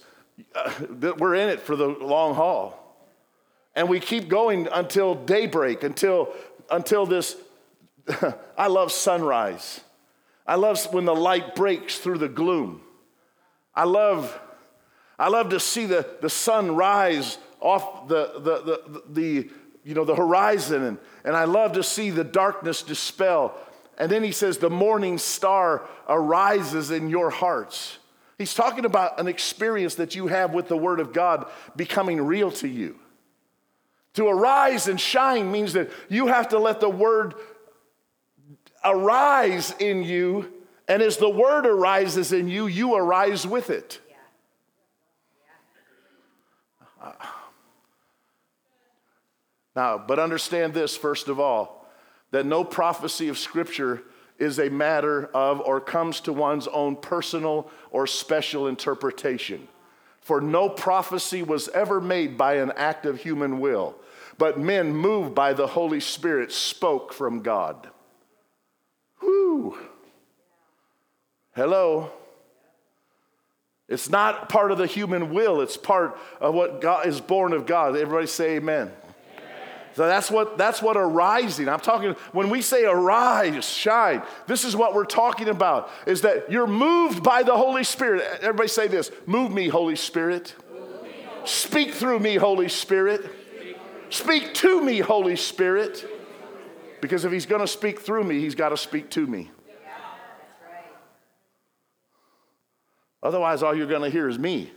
[0.55, 0.73] Uh,
[1.19, 2.83] we're in it for the long haul.
[3.75, 6.33] And we keep going until daybreak, until,
[6.71, 7.37] until this.
[8.57, 9.81] I love sunrise.
[10.47, 12.81] I love when the light breaks through the gloom.
[13.75, 14.39] I love,
[15.19, 19.51] I love to see the, the sun rise off the, the, the, the
[19.85, 23.57] you know, the horizon, and, and I love to see the darkness dispel.
[23.99, 27.99] And then he says, The morning star arises in your hearts.
[28.37, 32.51] He's talking about an experience that you have with the Word of God becoming real
[32.53, 32.99] to you.
[34.15, 37.35] To arise and shine means that you have to let the Word
[38.87, 40.53] arise in you,
[40.89, 44.01] and as the Word arises in you, you arise with it.
[47.03, 47.13] Uh,
[49.75, 51.87] now, but understand this first of all
[52.31, 54.03] that no prophecy of Scripture
[54.39, 59.67] is a matter of or comes to one's own personal or special interpretation.
[60.21, 63.97] For no prophecy was ever made by an act of human will,
[64.39, 67.89] but men moved by the Holy Spirit spoke from God.
[69.21, 69.77] Whoo!
[71.55, 72.11] Hello.
[73.89, 77.67] It's not part of the human will, it's part of what God is born of
[77.67, 77.97] God.
[77.97, 78.91] Everybody say amen.
[79.95, 81.71] So that's what that's what arising.
[81.71, 84.23] I'm talking when we say arise, shine.
[84.47, 88.23] This is what we're talking about is that you're moved by the Holy Spirit.
[88.43, 90.55] Everybody say this, move me Holy Spirit.
[91.47, 93.31] Speak through me Holy Spirit.
[94.11, 96.05] Speak to me Holy Spirit.
[97.01, 99.51] Because if he's going to speak through me, he's got to speak to me.
[103.23, 104.71] Otherwise all you're going to hear is me.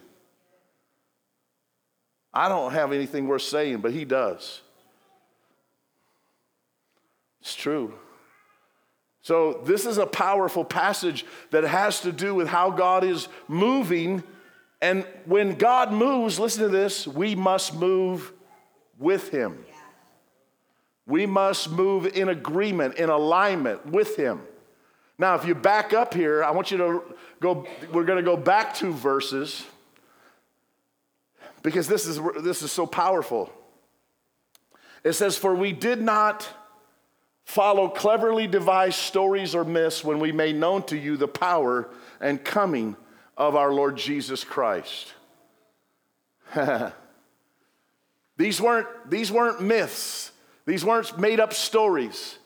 [2.34, 4.62] I don't have anything worth saying, but he does.
[7.42, 7.94] It's true.
[9.22, 14.24] So, this is a powerful passage that has to do with how God is moving.
[14.82, 18.32] And when God moves, listen to this, we must move
[18.98, 19.66] with Him.
[21.10, 24.42] We must move in agreement, in alignment with Him.
[25.18, 27.04] Now, if you back up here, I want you to
[27.42, 29.66] go, we're going to go back two verses
[31.62, 33.52] because this is, this is so powerful.
[35.04, 36.48] It says, For we did not
[37.44, 41.90] follow cleverly devised stories or myths when we made known to you the power
[42.22, 42.96] and coming
[43.36, 45.14] of our Lord Jesus Christ.
[48.38, 50.32] these, weren't, these weren't myths,
[50.70, 52.38] these weren't made up stories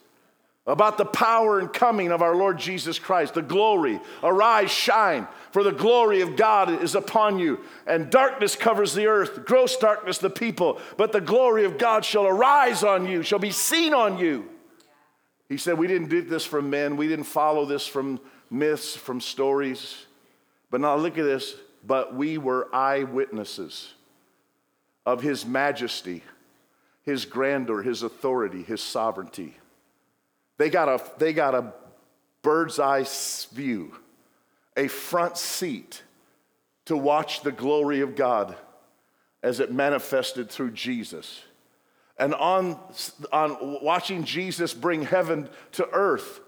[0.65, 3.99] about the power and coming of our Lord Jesus Christ, the glory.
[4.23, 7.59] Arise, shine, for the glory of God is upon you.
[7.85, 12.25] And darkness covers the earth, gross darkness the people, but the glory of God shall
[12.25, 14.49] arise on you, shall be seen on you.
[15.49, 19.19] He said, We didn't do this from men, we didn't follow this from myths, from
[19.19, 20.05] stories.
[20.71, 21.55] But now look at this.
[21.85, 23.91] But we were eyewitnesses
[25.05, 26.23] of his majesty,
[27.03, 29.55] his grandeur, his authority, his sovereignty.
[30.57, 31.73] They got a, they got a
[32.41, 33.05] bird's eye
[33.53, 33.95] view,
[34.75, 36.03] a front seat
[36.85, 38.55] to watch the glory of God
[39.41, 41.41] as it manifested through Jesus.
[42.17, 42.79] And on,
[43.31, 46.39] on watching Jesus bring heaven to earth,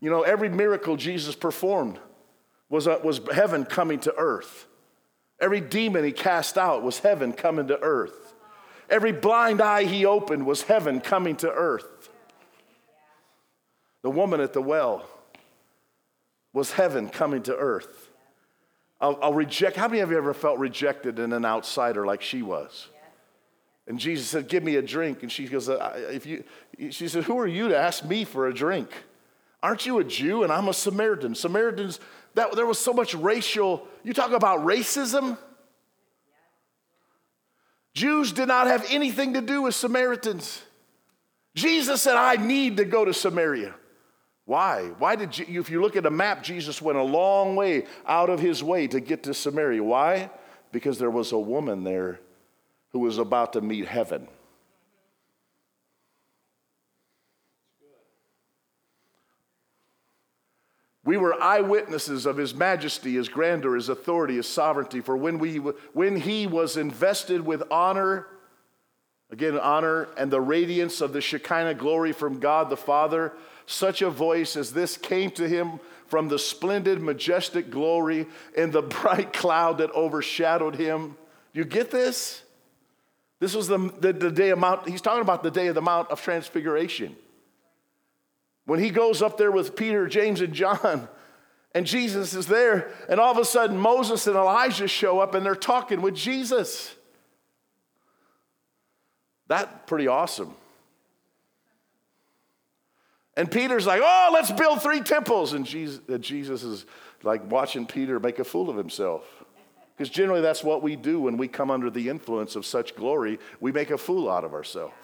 [0.00, 1.98] you know, every miracle Jesus performed
[2.68, 4.66] was, was heaven coming to earth.
[5.40, 8.25] Every demon he cast out was heaven coming to earth.
[8.88, 12.08] Every blind eye he opened was heaven coming to earth.
[14.02, 15.08] The woman at the well
[16.52, 18.10] was heaven coming to earth.
[19.00, 19.76] I'll, I'll, reject.
[19.76, 22.88] How many of you ever felt rejected and an outsider like she was?
[23.86, 26.44] And Jesus said, "Give me a drink." And she goes, "If you,"
[26.90, 28.90] she said, "Who are you to ask me for a drink?
[29.62, 31.34] Aren't you a Jew and I'm a Samaritan?
[31.34, 32.00] Samaritans
[32.36, 35.38] that there was so much racial, you talk about racism.
[37.96, 40.62] Jews did not have anything to do with Samaritans.
[41.54, 43.74] Jesus said, I need to go to Samaria.
[44.44, 44.90] Why?
[44.98, 48.28] Why did you, if you look at a map, Jesus went a long way out
[48.28, 49.82] of his way to get to Samaria.
[49.82, 50.28] Why?
[50.72, 52.20] Because there was a woman there
[52.90, 54.28] who was about to meet heaven.
[61.06, 65.00] We were eyewitnesses of his majesty, his grandeur, his authority, his sovereignty.
[65.00, 68.26] For when, we, when he was invested with honor,
[69.30, 73.32] again, honor and the radiance of the Shekinah glory from God the Father,
[73.66, 75.78] such a voice as this came to him
[76.08, 78.26] from the splendid, majestic glory
[78.56, 81.16] in the bright cloud that overshadowed him.
[81.54, 82.42] Do you get this?
[83.38, 85.82] This was the, the, the day of Mount, he's talking about the day of the
[85.82, 87.14] Mount of Transfiguration.
[88.66, 91.08] When he goes up there with Peter, James, and John,
[91.74, 95.46] and Jesus is there, and all of a sudden Moses and Elijah show up and
[95.46, 96.94] they're talking with Jesus.
[99.46, 100.54] That's pretty awesome.
[103.36, 105.52] And Peter's like, oh, let's build three temples.
[105.52, 106.86] And Jesus, Jesus is
[107.22, 109.22] like watching Peter make a fool of himself.
[109.94, 113.38] Because generally that's what we do when we come under the influence of such glory.
[113.60, 114.94] We make a fool out of ourselves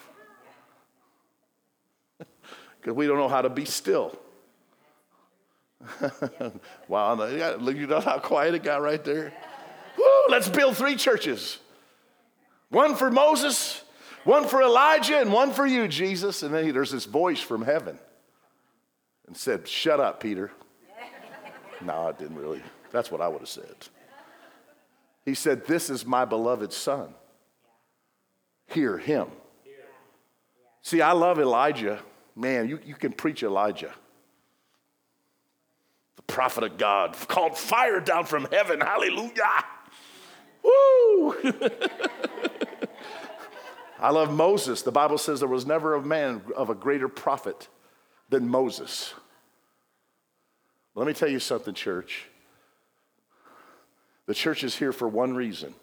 [2.82, 4.18] because we don't know how to be still.
[6.88, 9.32] wow, you know how quiet it got right there?
[9.96, 11.58] Woo, let's build three churches
[12.70, 13.82] one for Moses,
[14.24, 16.42] one for Elijah, and one for you, Jesus.
[16.42, 17.98] And then there's this voice from heaven
[19.26, 20.50] and said, Shut up, Peter.
[21.84, 22.62] no, I didn't really.
[22.90, 23.74] That's what I would have said.
[25.24, 27.14] He said, This is my beloved son.
[28.66, 29.28] Hear him.
[30.80, 32.00] See, I love Elijah
[32.34, 33.92] Man, you, you can preach Elijah,
[36.16, 38.80] the prophet of God, called fire down from heaven.
[38.80, 39.64] Hallelujah.
[40.62, 41.34] Woo!
[43.98, 44.82] I love Moses.
[44.82, 47.68] The Bible says there was never a man of a greater prophet
[48.30, 49.14] than Moses.
[50.94, 52.26] Let me tell you something, church.
[54.26, 55.74] The church is here for one reason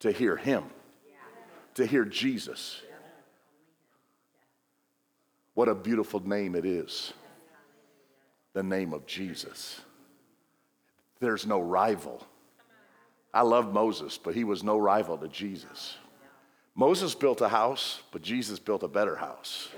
[0.00, 0.64] to hear him,
[1.74, 2.80] to hear Jesus.
[5.56, 7.14] What a beautiful name it is.
[8.52, 9.80] The name of Jesus.
[11.18, 12.22] There's no rival.
[13.32, 15.96] I love Moses, but he was no rival to Jesus.
[16.74, 19.70] Moses built a house, but Jesus built a better house.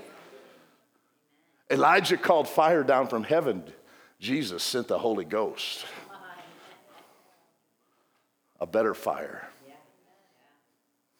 [1.71, 3.63] Elijah called fire down from heaven.
[4.19, 5.85] Jesus sent the Holy Ghost.
[8.59, 9.47] A better fire.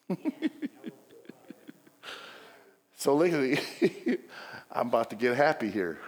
[2.98, 4.20] so look at the
[4.80, 6.00] I'm about to get happy here.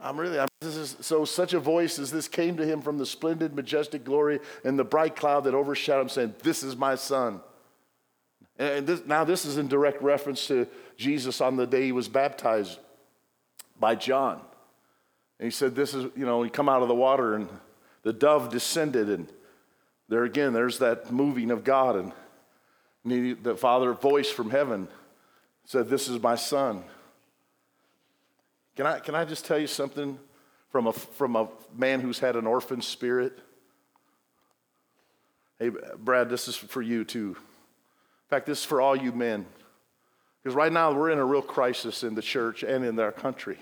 [0.00, 2.98] I'm really, I'm, this is, so such a voice as this came to him from
[2.98, 6.96] the splendid, majestic glory and the bright cloud that overshadowed him, saying, This is my
[6.96, 7.40] son.
[8.58, 12.08] And this, now, this is in direct reference to Jesus on the day he was
[12.08, 12.80] baptized
[13.78, 14.40] by John.
[15.38, 17.48] And he said, This is, you know, he come out of the water and
[18.02, 19.08] the dove descended.
[19.08, 19.32] And
[20.08, 21.96] there again, there's that moving of God.
[21.96, 22.12] And
[23.04, 24.88] he, the Father voice from heaven
[25.66, 26.82] said, This is my son.
[28.76, 30.18] Can I, can I just tell you something
[30.70, 33.38] from a, from a man who's had an orphan spirit?
[35.58, 37.34] Hey, Brad, this is for you too.
[37.36, 39.46] In fact, this is for all you men.
[40.42, 43.58] Because right now we're in a real crisis in the church and in our country.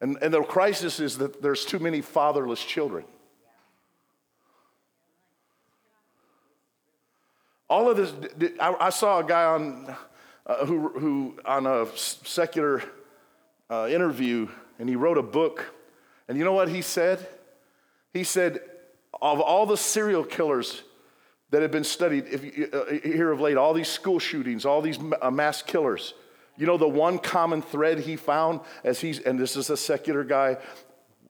[0.00, 3.04] And, and the crisis is that there's too many fatherless children.
[7.68, 8.12] All of this,
[8.58, 9.94] I, I saw a guy on,
[10.48, 12.82] uh, who, who, on a secular
[13.70, 15.74] uh, interview, and he wrote a book.
[16.26, 17.26] And you know what he said?
[18.12, 18.60] He said,
[19.20, 20.82] of all the serial killers
[21.50, 24.82] that have been studied if you, uh, here of late, all these school shootings, all
[24.82, 26.14] these uh, mass killers,
[26.56, 30.24] you know the one common thread he found as he's, and this is a secular
[30.24, 30.56] guy,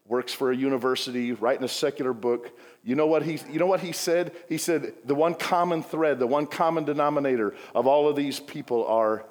[0.09, 2.59] works for a university, writing a secular book.
[2.82, 4.32] You know what he, you know what he said?
[4.48, 8.86] He said the one common thread, the one common denominator of all of these people
[8.86, 9.24] are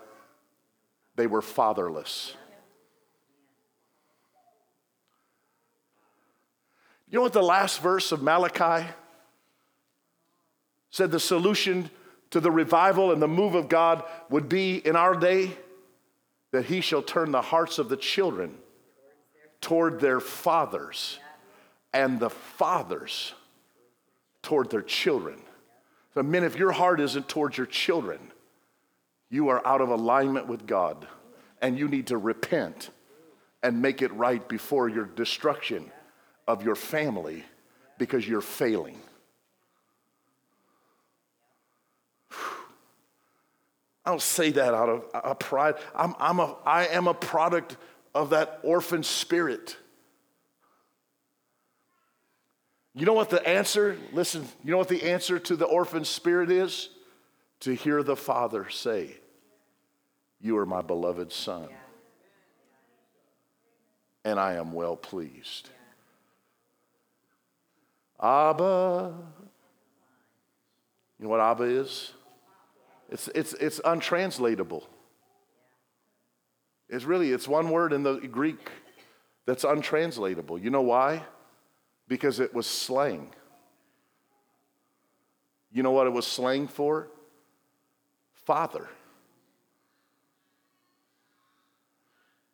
[1.15, 2.35] they were fatherless.
[7.09, 8.87] You know what the last verse of Malachi
[10.91, 11.89] said the solution
[12.31, 15.51] to the revival and the move of God would be in our day?
[16.51, 18.57] That he shall turn the hearts of the children
[19.61, 21.19] toward their fathers
[21.93, 23.33] and the fathers
[24.41, 25.39] toward their children.
[26.13, 28.19] So, men, if your heart isn't towards your children,
[29.29, 31.07] you are out of alignment with God
[31.61, 32.89] and you need to repent
[33.63, 35.91] and make it right before your destruction
[36.47, 37.43] of your family
[37.97, 38.97] because you're failing.
[44.05, 45.75] I don't say that out of a pride.
[45.93, 47.75] I'm, I'm a, I am a product
[48.17, 49.77] of that orphan spirit.
[52.95, 56.49] You know what the answer, listen, you know what the answer to the orphan spirit
[56.49, 56.89] is?
[57.61, 59.17] To hear the Father say,
[60.41, 61.69] You are my beloved Son,
[64.25, 65.69] and I am well pleased.
[68.19, 69.13] Abba.
[71.19, 72.13] You know what Abba is?
[73.09, 74.87] It's, it's, it's untranslatable.
[76.89, 78.71] It's really, it's one word in the Greek
[79.45, 80.57] that's untranslatable.
[80.57, 81.23] You know why?
[82.07, 83.29] Because it was slang.
[85.71, 87.07] You know what it was slang for?
[88.45, 88.87] Father.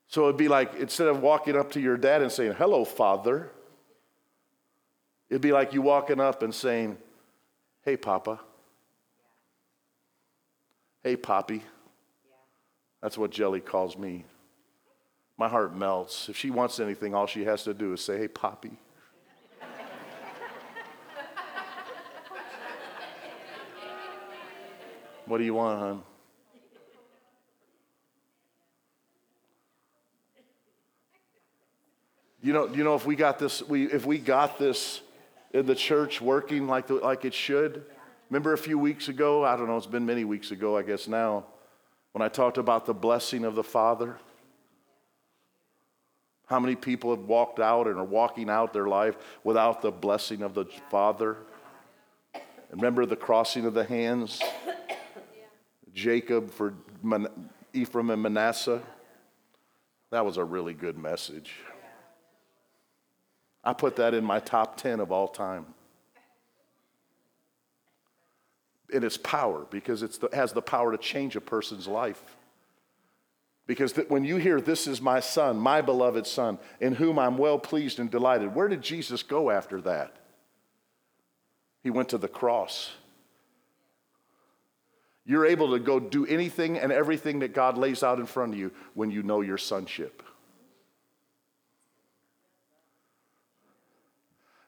[0.08, 3.52] So it'd be like, instead of walking up to your dad and saying, hello, father,
[5.30, 6.98] it'd be like you walking up and saying,
[7.84, 8.40] hey, papa.
[11.04, 11.64] Hey, Poppy.
[13.04, 14.24] That's what Jelly calls me.
[15.38, 16.30] My heart melts.
[16.30, 18.80] If she wants anything, all she has to do is say, Hey, Poppy.
[25.26, 26.04] what do you want, hon?
[32.41, 35.01] You know, you know if we got this, we, if we got this
[35.51, 37.86] in the church working like, the, like it should,
[38.30, 39.45] Remember a few weeks ago?
[39.45, 41.45] I don't know, it's been many weeks ago, I guess now,
[42.14, 44.18] when I talked about the blessing of the Father?
[46.45, 50.41] How many people have walked out and are walking out their life without the blessing
[50.41, 51.38] of the Father?
[52.72, 54.41] Remember the crossing of the hands?
[55.93, 56.74] Jacob for
[57.74, 58.82] Ephraim and Manasseh?
[60.11, 61.55] That was a really good message.
[63.64, 65.66] I put that in my top 10 of all time
[68.94, 72.24] in its power because it has the power to change a person's life.
[73.66, 77.58] Because when you hear, This is my son, my beloved son, in whom I'm well
[77.58, 80.16] pleased and delighted, where did Jesus go after that?
[81.82, 82.91] He went to the cross.
[85.26, 88.60] You're able to go do anything and everything that God lays out in front of
[88.60, 90.22] you when you know your sonship.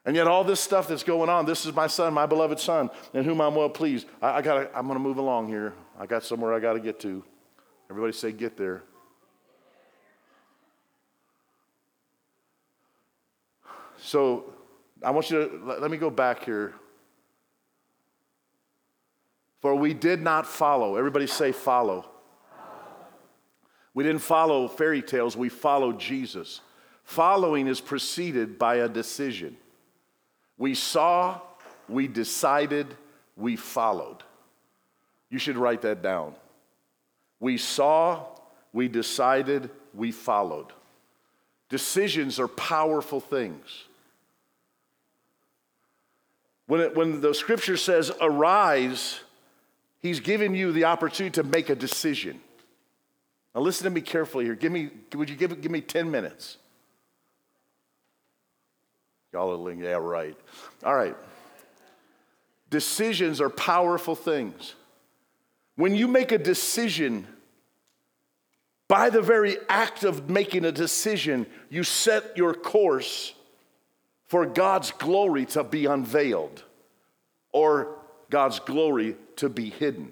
[0.06, 2.90] And yet, all this stuff that's going on, this is my son, my beloved son,
[3.12, 4.06] in whom I'm well pleased.
[4.22, 5.74] I, I got I'm going to move along here.
[5.98, 7.24] I got somewhere I got to get to.
[7.90, 8.84] Everybody say, get there.
[13.98, 14.52] So,
[15.02, 16.72] I want you to let, let me go back here.
[19.60, 20.94] For we did not follow.
[20.94, 22.08] Everybody say, follow.
[23.92, 26.60] We didn't follow fairy tales, we followed Jesus.
[27.02, 29.56] Following is preceded by a decision.
[30.58, 31.40] We saw,
[31.88, 32.86] we decided,
[33.36, 34.22] we followed.
[35.30, 36.34] You should write that down.
[37.40, 38.24] We saw,
[38.72, 40.72] we decided, we followed.
[41.68, 43.84] Decisions are powerful things.
[46.66, 49.20] When, it, when the scripture says arise,
[50.00, 52.40] he's giving you the opportunity to make a decision.
[53.54, 54.54] Now listen to me carefully here.
[54.54, 56.58] Give me, would you give, give me 10 minutes?
[59.80, 60.36] Yeah, right.
[60.84, 61.16] All right.
[62.70, 64.74] Decisions are powerful things.
[65.76, 67.26] When you make a decision,
[68.88, 73.34] by the very act of making a decision, you set your course
[74.26, 76.64] for God's glory to be unveiled
[77.52, 77.96] or
[78.30, 80.10] God's glory to be hidden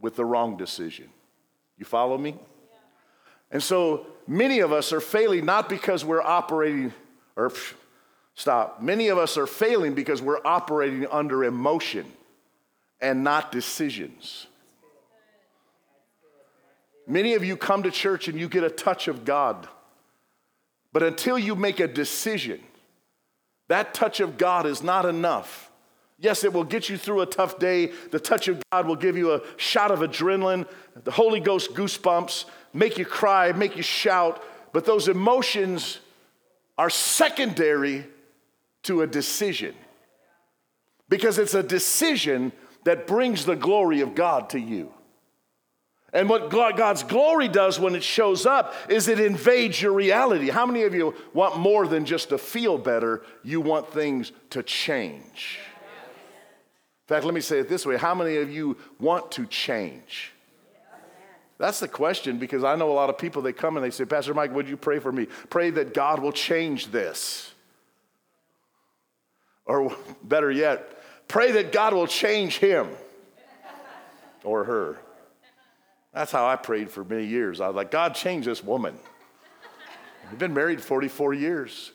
[0.00, 1.08] with the wrong decision.
[1.78, 2.34] You follow me?
[3.50, 6.92] And so many of us are failing not because we're operating,
[7.36, 7.52] or
[8.36, 12.06] stop, many of us are failing because we're operating under emotion
[13.00, 14.46] and not decisions.
[17.08, 19.68] Many of you come to church and you get a touch of God,
[20.92, 22.60] but until you make a decision,
[23.68, 25.70] that touch of God is not enough.
[26.18, 27.92] Yes, it will get you through a tough day.
[28.10, 30.66] The touch of God will give you a shot of adrenaline,
[31.04, 34.42] the Holy Ghost goosebumps, make you cry, make you shout.
[34.72, 35.98] But those emotions
[36.78, 38.06] are secondary
[38.86, 39.74] to a decision
[41.08, 42.52] because it's a decision
[42.84, 44.92] that brings the glory of God to you.
[46.12, 50.48] And what God's glory does when it shows up is it invades your reality.
[50.48, 53.22] How many of you want more than just to feel better?
[53.42, 55.58] You want things to change.
[57.08, 60.32] In fact, let me say it this way How many of you want to change?
[61.58, 64.04] That's the question because I know a lot of people, they come and they say,
[64.04, 65.26] Pastor Mike, would you pray for me?
[65.50, 67.52] Pray that God will change this.
[69.66, 72.88] Or better yet, pray that God will change him
[74.44, 74.98] or her.
[76.12, 77.60] That's how I prayed for many years.
[77.60, 78.98] I was like, God, change this woman.
[80.30, 81.92] We've been married 44 years.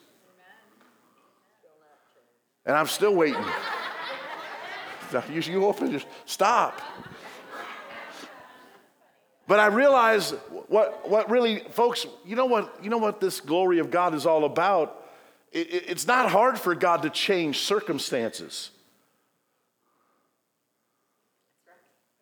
[2.65, 3.43] And I'm still waiting.
[5.29, 6.81] You, you open, just stop.
[9.45, 10.31] But I realize
[10.69, 14.25] what, what really, folks, you know what, you know what this glory of God is
[14.25, 15.00] all about?
[15.51, 18.71] It, it, it's not hard for God to change circumstances.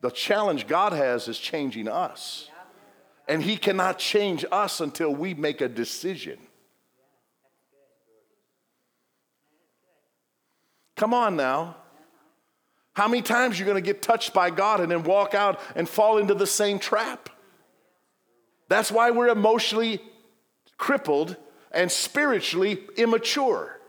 [0.02, 2.50] The challenge God has is changing us.
[3.28, 6.40] And He cannot change us until we make a decision.
[10.96, 11.76] Come on now.
[12.94, 15.62] How many times are you going to get touched by God and then walk out
[15.76, 17.30] and fall into the same trap?
[18.68, 20.02] That's why we're emotionally
[20.78, 21.38] crippled
[21.72, 23.80] and spiritually immature.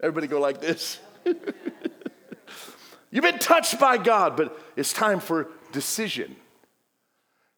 [0.00, 0.98] Everybody go like this.
[3.10, 6.36] You've been touched by God, but it's time for decision.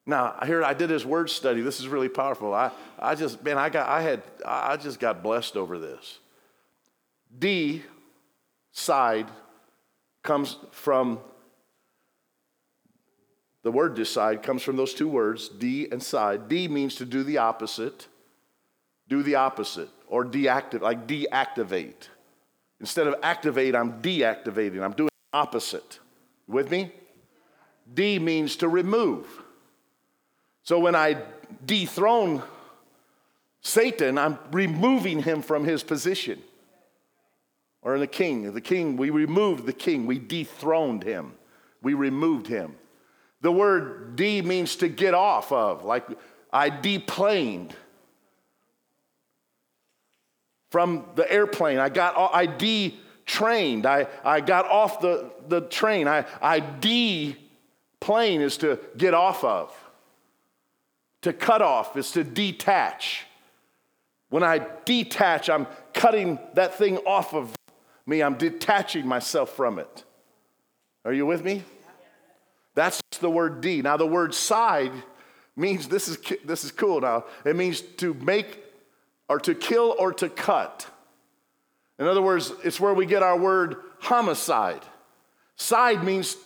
[0.07, 1.61] Now, I hear I did this word study.
[1.61, 2.55] This is really powerful.
[2.55, 6.19] I, I just, man, I got, I had, I just got blessed over this.
[7.37, 7.83] D
[8.73, 9.29] side
[10.23, 11.19] comes from
[13.69, 16.49] the word decide comes from those two words, D and side.
[16.49, 18.09] D means to do the opposite,
[19.11, 22.09] do the opposite, or deactivate, like deactivate.
[22.81, 24.83] Instead of activate, I'm deactivating.
[24.83, 25.99] I'm doing the opposite.
[26.47, 26.91] with me?
[27.93, 29.27] D means to remove.
[30.63, 31.19] So when I
[31.67, 32.43] dethrone
[33.61, 36.43] Satan, I'm removing him from his position
[37.83, 38.51] or in the king.
[38.51, 41.35] The king, we removed the king, we dethroned him,
[41.83, 42.75] we removed him.
[43.41, 46.07] The word D means to get off of, like
[46.53, 47.75] I deplaned
[50.71, 51.79] from the airplane.
[51.79, 53.87] I got, I detrained.
[53.87, 56.09] I, I got off the, the train.
[56.09, 59.75] I, I deplane is to get off of.
[61.23, 63.25] To cut off is to detach.
[64.31, 67.55] When I detach, I'm cutting that thing off of
[68.07, 68.23] me.
[68.23, 70.05] I'm detaching myself from it.
[71.05, 71.65] Are you with me?
[72.79, 73.83] That's the word D.
[73.83, 74.93] Now, the word side
[75.57, 77.25] means this is, this is cool now.
[77.45, 78.63] It means to make
[79.29, 80.87] or to kill or to cut.
[81.99, 84.83] In other words, it's where we get our word homicide.
[85.57, 86.37] Side means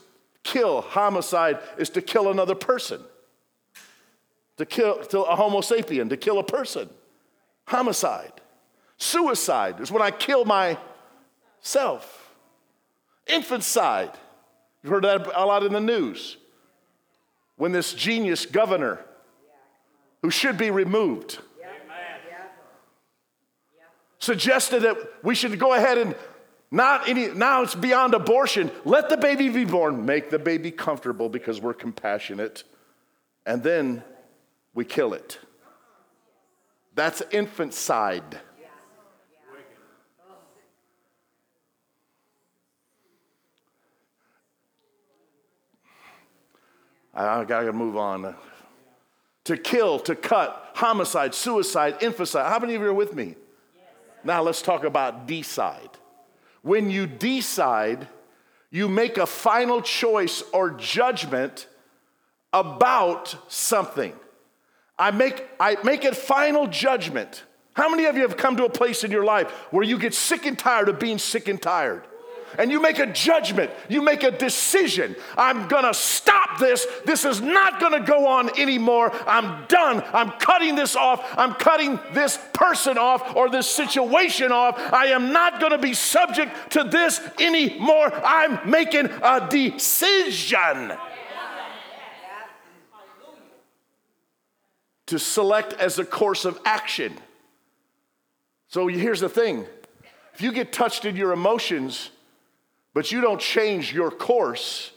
[0.43, 0.80] kill.
[0.80, 3.03] Homicide is to kill another person.
[4.57, 6.89] To kill to a homo sapien, to kill a person.
[7.66, 8.33] Homicide.
[8.97, 10.78] Suicide is when I kill my
[11.61, 12.35] self.
[13.26, 14.12] Infanticide.
[14.83, 16.37] You've heard that a lot in the news.
[17.57, 19.05] When this genius governor,
[20.22, 21.39] who should be removed,
[24.18, 26.14] suggested that we should go ahead and
[26.70, 28.70] not any, now it's beyond abortion.
[28.85, 30.07] Let the baby be born.
[30.07, 32.64] Make the baby comfortable because we're compassionate.
[33.45, 34.03] And then
[34.72, 35.39] we kill it.
[36.95, 38.41] That's infanticide.
[47.14, 48.34] I, gotta move on.
[49.44, 52.50] To kill, to cut, homicide, suicide, infanticide.
[52.50, 53.34] How many of you are with me?
[53.74, 53.84] Yes.
[54.24, 55.90] Now let's talk about decide.
[56.62, 58.06] when you decide,
[58.70, 61.66] you make a final choice or judgment
[62.52, 64.14] about something.
[64.98, 67.42] I make, I make a final judgment.
[67.74, 70.14] How many of you have come to a place in your life where you get
[70.14, 72.06] sick and tired of being sick and tired?
[72.59, 75.16] And you make a judgment, you make a decision.
[75.36, 76.86] I'm gonna stop this.
[77.05, 79.12] This is not gonna go on anymore.
[79.26, 80.03] I'm done.
[80.12, 81.24] I'm cutting this off.
[81.36, 84.78] I'm cutting this person off or this situation off.
[84.92, 88.12] I am not gonna be subject to this anymore.
[88.24, 90.92] I'm making a decision.
[95.07, 97.12] To select as a course of action.
[98.68, 99.66] So here's the thing
[100.32, 102.11] if you get touched in your emotions,
[102.95, 104.93] but you don't change your course,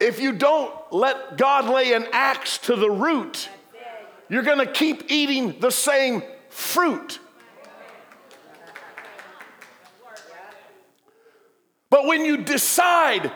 [0.00, 3.48] if you don't let God lay an axe to the root,
[4.28, 7.18] you're going to keep eating the same fruit.
[11.90, 13.30] But when you decide,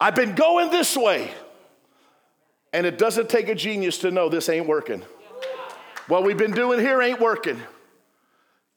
[0.00, 1.30] I've been going this way,
[2.72, 5.02] and it doesn't take a genius to know this ain't working.
[6.08, 7.60] What we've been doing here ain't working.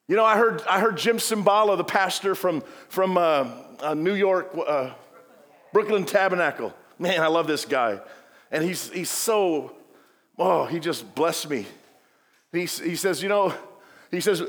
[0.10, 3.47] You know, I heard, I heard Jim Cymbala, the pastor from, from uh,
[3.80, 4.89] uh, New York, uh,
[5.72, 6.74] Brooklyn Tabernacle.
[6.97, 7.99] Man, I love this guy.
[8.49, 9.72] And he's, he's so,
[10.39, 11.68] oh, he just blessed me.
[12.51, 13.53] He, he says, you know,
[14.10, 14.41] he says,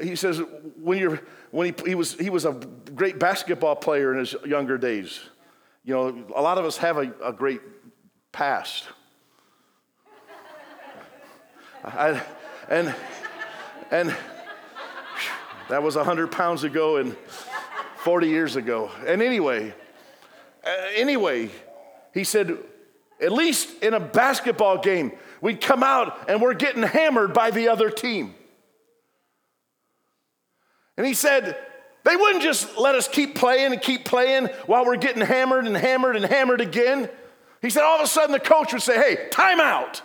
[0.00, 0.40] he says
[0.80, 2.52] when you're, when he, he, was, he was a
[2.94, 5.18] great basketball player in his younger days.
[5.84, 7.60] You know, a lot of us have a, a great
[8.30, 8.84] past.
[11.84, 12.22] I,
[12.70, 12.94] and,
[13.90, 14.16] and,
[15.68, 17.16] that was 100 pounds ago and
[17.98, 18.90] 40 years ago.
[19.06, 19.74] And anyway,
[20.64, 21.50] uh, anyway,
[22.14, 22.56] he said,
[23.20, 27.68] at least in a basketball game, we'd come out and we're getting hammered by the
[27.68, 28.34] other team.
[30.96, 31.56] And he said,
[32.04, 35.76] they wouldn't just let us keep playing and keep playing while we're getting hammered and
[35.76, 37.08] hammered and hammered again.
[37.60, 40.00] He said, all of a sudden the coach would say, hey, time out.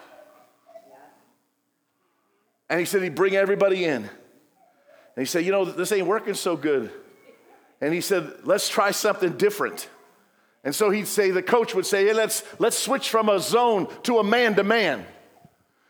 [2.70, 4.10] And he said he'd bring everybody in.
[5.16, 6.92] And he said, You know, this ain't working so good.
[7.82, 9.88] And he said, Let's try something different.
[10.64, 13.88] And so he'd say, the coach would say, Hey, let's, let's switch from a zone
[14.04, 15.06] to a man to man.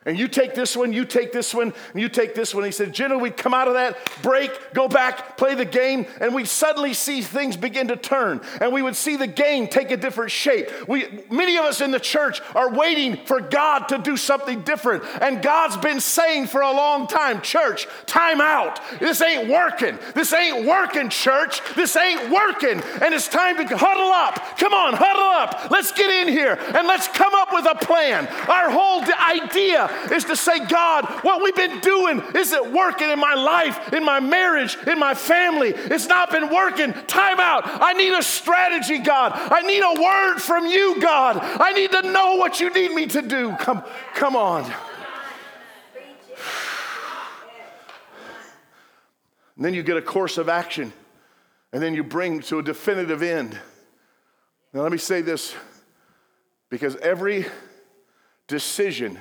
[0.06, 2.64] And you take this one, you take this one, and you take this one.
[2.66, 6.36] He said, generally, we'd come out of that break, go back, play the game, and
[6.36, 8.42] we'd suddenly see things begin to turn.
[8.60, 10.70] And we would see the game take a different shape.
[10.88, 15.04] We, many of us in the church are waiting for God to do something different.
[15.22, 18.80] And God's been saying for a long time, church, time out.
[19.00, 19.98] This ain't working.
[20.16, 21.62] This ain't working, church.
[21.76, 22.82] This ain't working.
[23.02, 24.58] And it's time to huddle up.
[24.58, 25.72] Come on, huddle up.
[25.72, 28.28] Let's get in here and let's come up with a plan.
[28.50, 33.34] Our whole idea is to say, God, what we've been doing isn't working in my
[33.34, 35.70] life, in my marriage, in my family.
[35.70, 36.94] It's not been working.
[37.08, 37.64] Time out.
[37.66, 39.32] I need a strategy, God.
[39.34, 41.38] I need a word from you, God.
[41.40, 43.56] I need to know what you need me to do.
[43.58, 43.84] Come,
[44.16, 44.72] come on.
[49.56, 50.92] And then you get a course of action,
[51.72, 53.58] and then you bring to a definitive end.
[54.74, 55.54] Now, let me say this
[56.70, 57.46] because every
[58.48, 59.20] decision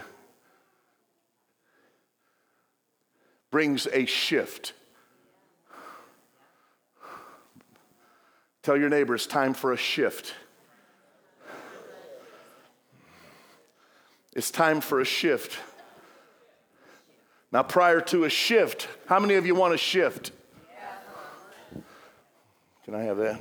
[3.52, 4.72] brings a shift.
[8.62, 10.34] Tell your neighbor it's time for a shift.
[14.32, 15.58] It's time for a shift.
[17.52, 20.32] Now, prior to a shift, how many of you want a shift?
[22.86, 23.40] Can I have that?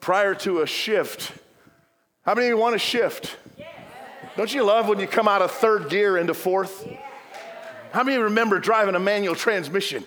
[0.00, 1.32] Prior to a shift,
[2.22, 3.36] how many of you want a shift?
[4.36, 6.86] Don't you love when you come out of third gear into fourth?
[7.92, 10.04] How many remember driving a manual transmission?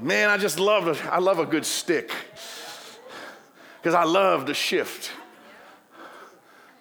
[0.00, 2.10] Man, I just love I love a good stick
[3.76, 5.10] because I love to shift.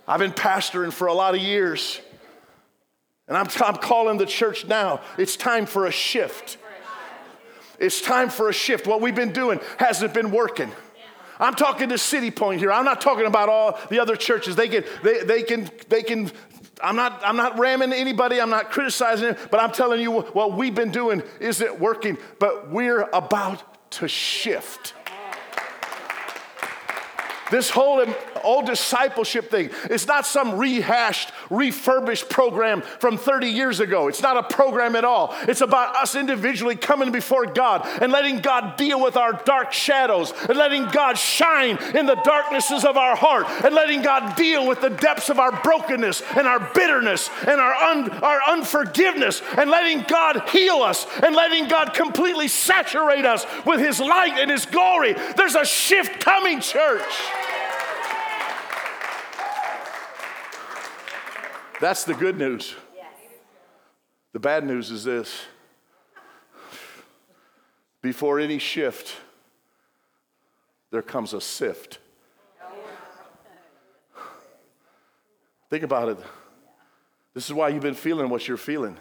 [0.07, 1.99] I've been pastoring for a lot of years,
[3.27, 5.01] and I'm, I'm calling the church now.
[5.17, 6.57] It's time for a shift.
[7.77, 8.87] It's time for a shift.
[8.87, 10.71] What we've been doing hasn't been working.
[11.39, 12.71] I'm talking to City Point here.
[12.71, 14.57] I'm not talking about all the other churches.
[14.57, 16.31] They can, they, they can, they can
[16.81, 20.53] I'm not, I'm not ramming anybody, I'm not criticizing it, but I'm telling you what
[20.53, 24.93] we've been doing isn't working, but we're about to shift.
[27.51, 28.05] This whole
[28.43, 34.07] old discipleship thing is not some rehashed, refurbished program from 30 years ago.
[34.07, 35.35] It's not a program at all.
[35.47, 40.33] It's about us individually coming before God and letting God deal with our dark shadows
[40.47, 44.81] and letting God shine in the darknesses of our heart and letting God deal with
[44.81, 50.03] the depths of our brokenness and our bitterness and our, un, our unforgiveness and letting
[50.07, 55.13] God heal us and letting God completely saturate us with His light and His glory.
[55.35, 57.03] There's a shift coming, church.
[61.79, 62.75] That's the good news.
[64.33, 65.45] The bad news is this
[68.01, 69.15] before any shift,
[70.91, 71.99] there comes a sift.
[75.69, 76.17] Think about it.
[77.33, 78.97] This is why you've been feeling what you're feeling.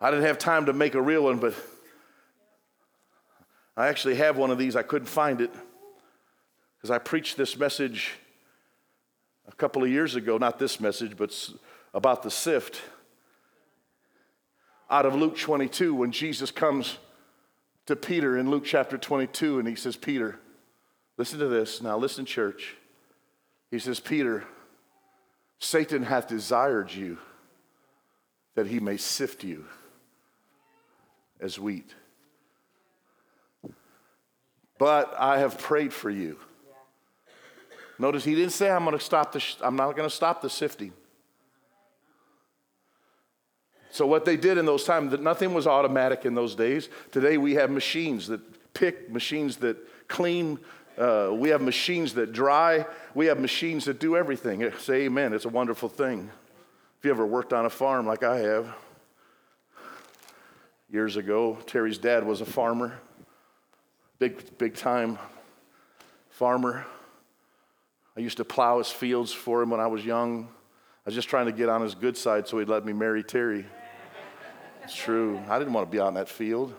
[0.00, 1.54] I didn't have time to make a real one, but
[3.76, 4.74] I actually have one of these.
[4.74, 5.52] I couldn't find it
[6.76, 8.14] because I preached this message
[9.48, 11.50] a couple of years ago, not this message, but
[11.94, 12.80] about the sift
[14.90, 16.98] out of Luke 22 when Jesus comes
[17.86, 20.38] to Peter in Luke chapter 22 and he says, Peter,
[21.16, 21.80] listen to this.
[21.80, 22.76] Now, listen, church.
[23.70, 24.44] He says, Peter,
[25.58, 27.18] Satan hath desired you
[28.54, 29.64] that he may sift you
[31.40, 31.94] as wheat.
[34.78, 36.38] But I have prayed for you.
[37.98, 40.92] Notice he didn't say, I'm, to stop the, I'm not going to stop the sifting.
[43.90, 46.88] So, what they did in those times, that nothing was automatic in those days.
[47.10, 48.40] Today, we have machines that
[48.72, 49.76] pick, machines that
[50.08, 50.58] clean,
[50.96, 54.70] uh, we have machines that dry, we have machines that do everything.
[54.78, 55.32] Say amen.
[55.34, 56.30] It's a wonderful thing.
[56.98, 58.74] If you ever worked on a farm like I have,
[60.90, 62.98] years ago, Terry's dad was a farmer,
[64.18, 65.18] big, big time
[66.30, 66.86] farmer.
[68.16, 70.48] I used to plow his fields for him when I was young.
[71.04, 73.22] I was just trying to get on his good side so he'd let me marry
[73.22, 73.64] Terry.
[74.84, 75.40] It's true.
[75.48, 76.74] I didn't want to be out in that field.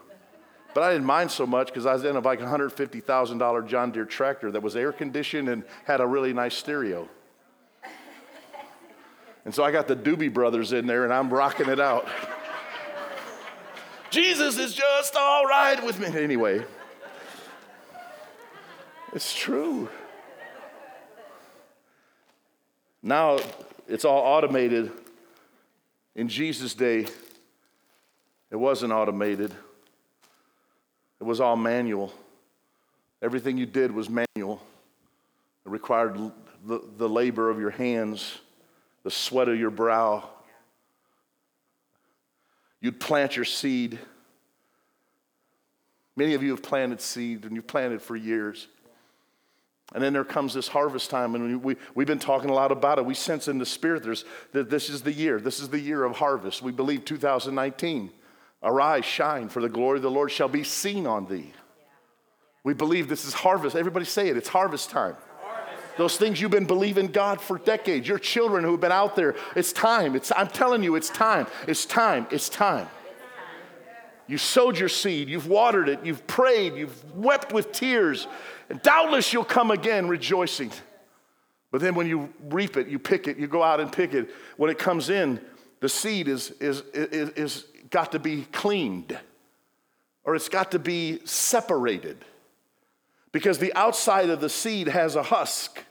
[0.74, 4.06] But I didn't mind so much because I was in a like $150,000 John Deere
[4.06, 7.08] tractor that was air conditioned and had a really nice stereo.
[9.46, 12.08] And so I got the Doobie Brothers in there and I'm rocking it out.
[14.10, 16.08] Jesus is just all right with me.
[16.20, 16.64] Anyway,
[19.14, 19.90] it's true.
[23.04, 23.40] Now
[23.88, 24.92] it's all automated.
[26.16, 27.06] In Jesus' day,
[28.50, 29.54] it wasn't automated,
[31.20, 32.14] it was all manual.
[33.22, 34.62] Everything you did was manual.
[35.66, 36.18] It required
[36.66, 38.40] the, the labor of your hands,
[39.04, 40.30] the sweat of your brow.
[42.82, 43.98] You'd plant your seed.
[46.18, 48.68] Many of you have planted seed and you've planted for years.
[49.94, 52.98] And then there comes this harvest time, and we, we've been talking a lot about
[52.98, 53.06] it.
[53.06, 55.40] We sense in the spirit there's, that this is the year.
[55.40, 56.62] This is the year of harvest.
[56.62, 58.10] We believe 2019.
[58.64, 61.52] Arise, shine, for the glory of the Lord shall be seen on thee.
[62.64, 63.76] We believe this is harvest.
[63.76, 65.18] Everybody say it, it's harvest time.
[65.98, 69.36] Those things you've been believing God for decades, your children who have been out there,
[69.56, 70.16] it's time.
[70.16, 71.46] It's, I'm telling you, it's time.
[71.68, 72.26] It's time.
[72.32, 72.88] It's time.
[74.28, 78.28] You sowed your seed, you've watered it, you've prayed, you've wept with tears,
[78.70, 80.72] and doubtless you'll come again rejoicing.
[81.72, 84.30] But then when you reap it, you pick it, you go out and pick it.
[84.58, 85.42] When it comes in,
[85.80, 89.18] the seed is, is, is, is got to be cleaned
[90.24, 92.18] or it's got to be separated
[93.32, 95.84] because the outside of the seed has a husk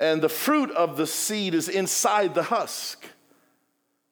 [0.00, 3.04] and the fruit of the seed is inside the husk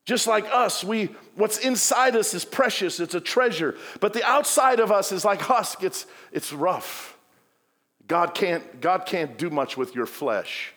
[0.08, 4.80] just like us we what's inside us is precious it's a treasure but the outside
[4.80, 7.16] of us is like husk it's it's rough
[8.06, 10.72] god can't god can't do much with your flesh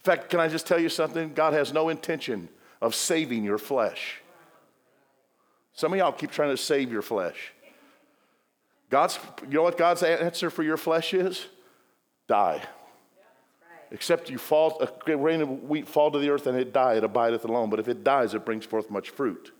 [0.00, 2.48] in fact can i just tell you something god has no intention
[2.80, 4.22] of saving your flesh
[5.78, 7.52] some of y'all keep trying to save your flesh.
[8.90, 11.46] God's, you know what God's answer for your flesh is?
[12.26, 12.60] Die.
[13.90, 17.04] Except you fall, a grain of wheat fall to the earth and it die, it
[17.04, 17.70] abideth alone.
[17.70, 19.52] But if it dies, it brings forth much fruit.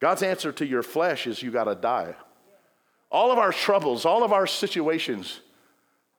[0.00, 2.14] God's answer to your flesh is you got to die.
[3.10, 5.40] All of our troubles, all of our situations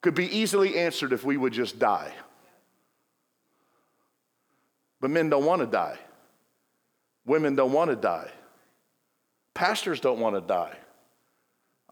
[0.00, 2.12] could be easily answered if we would just die.
[5.00, 5.98] But men don't want to die.
[7.24, 8.30] Women don't want to die.
[9.54, 10.76] Pastors don't want to die.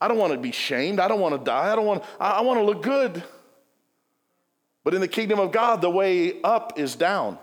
[0.00, 1.00] I don't want to be shamed.
[1.00, 1.72] I don't want to die.
[1.72, 3.22] I don't want, I want to look good.
[4.86, 7.40] But in the kingdom of God, the way up is down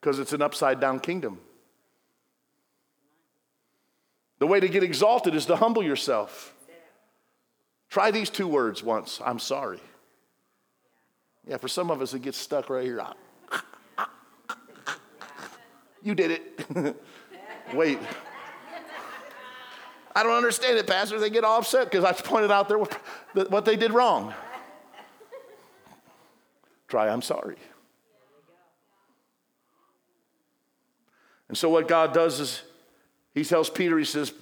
[0.00, 1.40] because it's an upside down kingdom.
[4.38, 6.54] The way to get exalted is to humble yourself.
[7.90, 9.78] Try these two words once I'm sorry.
[11.46, 13.04] Yeah, for some of us, it gets stuck right here.
[16.02, 16.96] You did it.
[17.74, 17.98] Wait.
[20.16, 21.20] I don't understand it, Pastor.
[21.20, 24.32] They get all upset because I pointed out there what they did wrong.
[26.88, 27.56] Try, I'm sorry.
[31.48, 32.62] And so, what God does is,
[33.34, 34.32] He tells Peter, He says,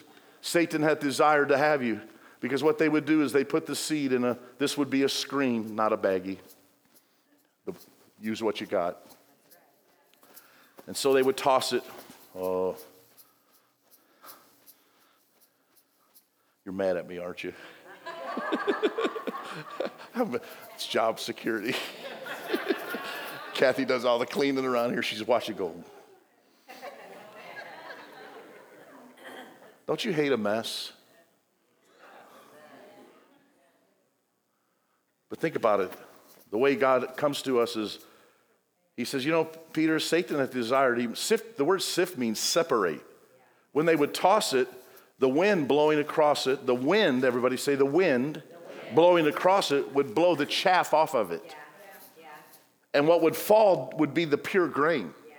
[0.41, 2.01] Satan hath desired to have you.
[2.41, 5.03] Because what they would do is they put the seed in a, this would be
[5.03, 6.39] a screen, not a baggie.
[8.21, 8.99] Use what you got.
[10.87, 11.83] And so they would toss it.
[12.39, 12.77] Oh.
[16.65, 17.53] You're mad at me, aren't you?
[20.75, 21.75] it's job security.
[23.57, 25.03] Kathy does all the cleaning around here.
[25.03, 25.73] She's watching go.
[29.87, 30.93] Don't you hate a mess?
[35.31, 35.91] But think about it.
[36.51, 37.99] The way God comes to us is,
[38.95, 43.01] He says, You know, Peter, Satan had desired, he, sift, the word sift means separate.
[43.73, 44.69] When they would toss it,
[45.19, 48.95] the wind blowing across it, the wind, everybody say the wind, the wind.
[48.95, 51.43] blowing across it would blow the chaff off of it.
[51.47, 51.55] Yeah.
[52.97, 55.13] And what would fall would be the pure grain.
[55.29, 55.35] Yeah.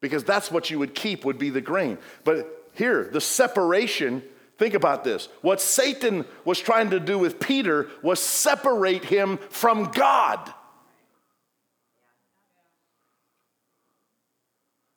[0.00, 1.98] Because that's what you would keep, would be the grain.
[2.24, 4.22] But here, the separation
[4.58, 5.28] Think about this.
[5.40, 10.52] What Satan was trying to do with Peter was separate him from God.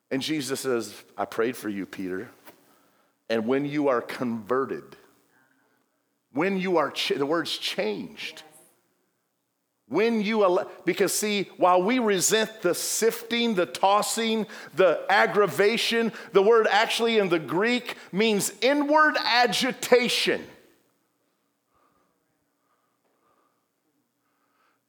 [0.09, 2.31] And Jesus says, I prayed for you, Peter.
[3.29, 4.83] And when you are converted,
[6.33, 8.43] when you are, ch- the word's changed.
[9.91, 16.65] When you, because see, while we resent the sifting, the tossing, the aggravation, the word
[16.71, 20.47] actually in the Greek means inward agitation.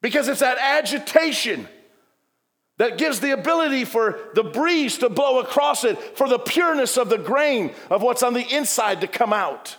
[0.01, 1.67] Because it's that agitation
[2.79, 7.09] that gives the ability for the breeze to blow across it, for the pureness of
[7.09, 9.77] the grain of what's on the inside to come out.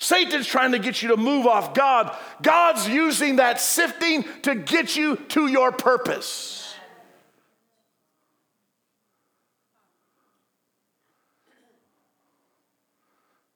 [0.00, 2.16] Satan's trying to get you to move off God.
[2.40, 6.74] God's using that sifting to get you to your purpose.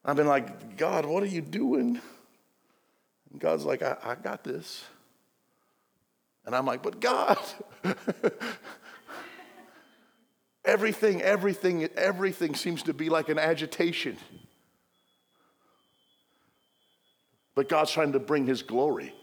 [0.04, 1.98] I've been like, God, what are you doing?
[3.32, 4.84] And God's like, I, I got this.
[6.44, 7.38] And I'm like, but God,
[10.66, 14.18] everything, everything, everything seems to be like an agitation.
[17.54, 19.14] But God's trying to bring His glory.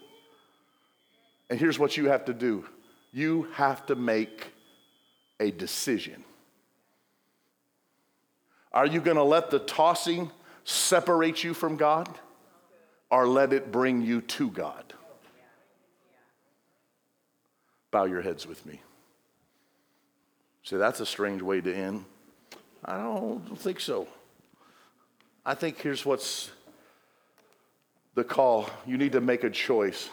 [1.49, 2.65] And here's what you have to do
[3.11, 4.47] you have to make
[5.39, 6.23] a decision.
[8.73, 10.31] Are you going to let the tossing
[10.63, 12.07] separate you from God
[13.09, 14.93] or let it bring you to God?
[17.91, 18.79] Bow your heads with me.
[20.63, 22.05] See, that's a strange way to end.
[22.85, 24.07] I don't think so.
[25.45, 26.51] I think here's what's
[28.15, 28.69] the call.
[28.85, 30.09] You need to make a choice.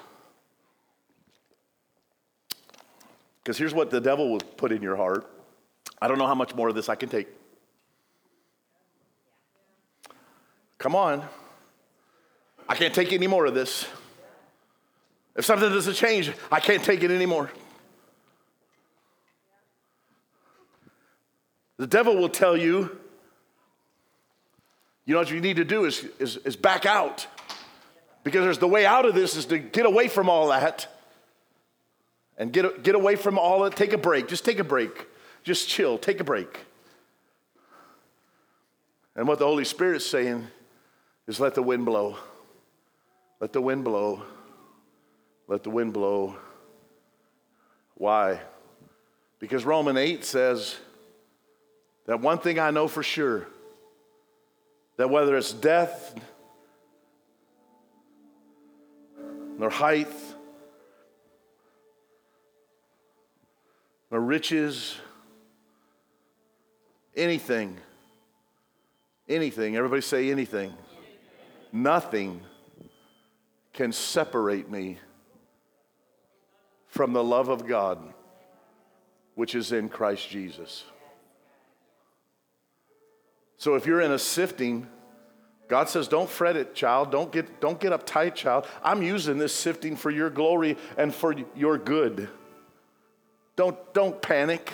[3.43, 5.27] Because here's what the devil will put in your heart
[6.01, 7.27] I don't know how much more of this I can take.
[10.79, 11.25] Come on.
[12.69, 13.87] I can't take any more of this.
[15.35, 17.51] If something doesn't change, I can't take it anymore.
[21.79, 22.99] The devil will tell you,
[25.05, 27.27] you know what you need to do is, is, is back out.
[28.25, 30.87] Because there's the way out of this is to get away from all that
[32.37, 33.77] and get, get away from all that.
[33.77, 34.29] Take a break.
[34.29, 35.07] Just take a break.
[35.43, 35.99] Just chill.
[35.99, 36.67] Take a break.
[39.17, 40.47] And what the Holy Spirit's saying
[41.27, 42.17] is let the wind blow.
[43.41, 44.23] Let the wind blow.
[45.49, 46.37] Let the wind blow.
[47.95, 48.41] Why?
[49.41, 50.77] Because Romans 8 says
[52.07, 53.49] that one thing I know for sure
[54.97, 56.15] that whether it's death,
[59.59, 60.09] nor height,
[64.11, 64.97] nor riches,
[67.17, 67.77] anything.
[69.29, 69.77] Anything.
[69.77, 70.73] Everybody say anything.
[71.71, 72.41] Nothing
[73.75, 74.99] can separate me
[76.87, 77.99] from the love of God
[79.35, 80.85] which is in Christ Jesus.
[83.57, 84.89] So if you're in a sifting,
[85.69, 87.13] God says, Don't fret it, child.
[87.13, 88.67] Don't get, don't get uptight, child.
[88.83, 92.29] I'm using this sifting for your glory and for your good.
[93.55, 94.73] Don't, don't panic.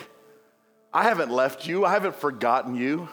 [0.92, 3.08] I haven't left you, I haven't forgotten you.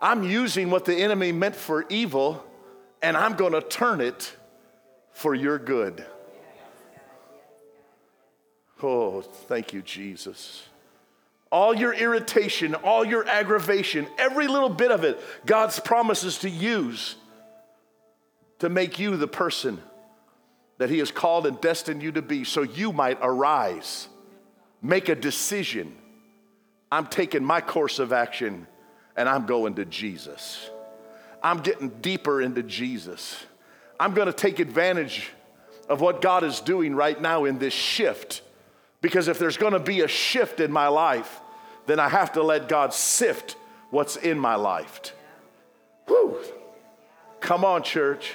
[0.00, 2.44] I'm using what the enemy meant for evil,
[3.02, 4.34] and I'm going to turn it
[5.12, 6.04] for your good.
[8.82, 10.68] Oh, thank you, Jesus.
[11.50, 17.16] All your irritation, all your aggravation, every little bit of it, God's promises to use
[18.58, 19.80] to make you the person
[20.78, 24.08] that He has called and destined you to be so you might arise,
[24.82, 25.96] make a decision.
[26.90, 28.66] I'm taking my course of action
[29.16, 30.70] and I'm going to Jesus.
[31.42, 33.44] I'm getting deeper into Jesus.
[33.98, 35.30] I'm going to take advantage
[35.88, 38.42] of what God is doing right now in this shift.
[39.00, 41.40] Because if there's going to be a shift in my life,
[41.86, 43.56] then I have to let God sift
[43.90, 45.12] what's in my life.
[46.06, 46.38] Whew.
[47.40, 48.34] Come on, church.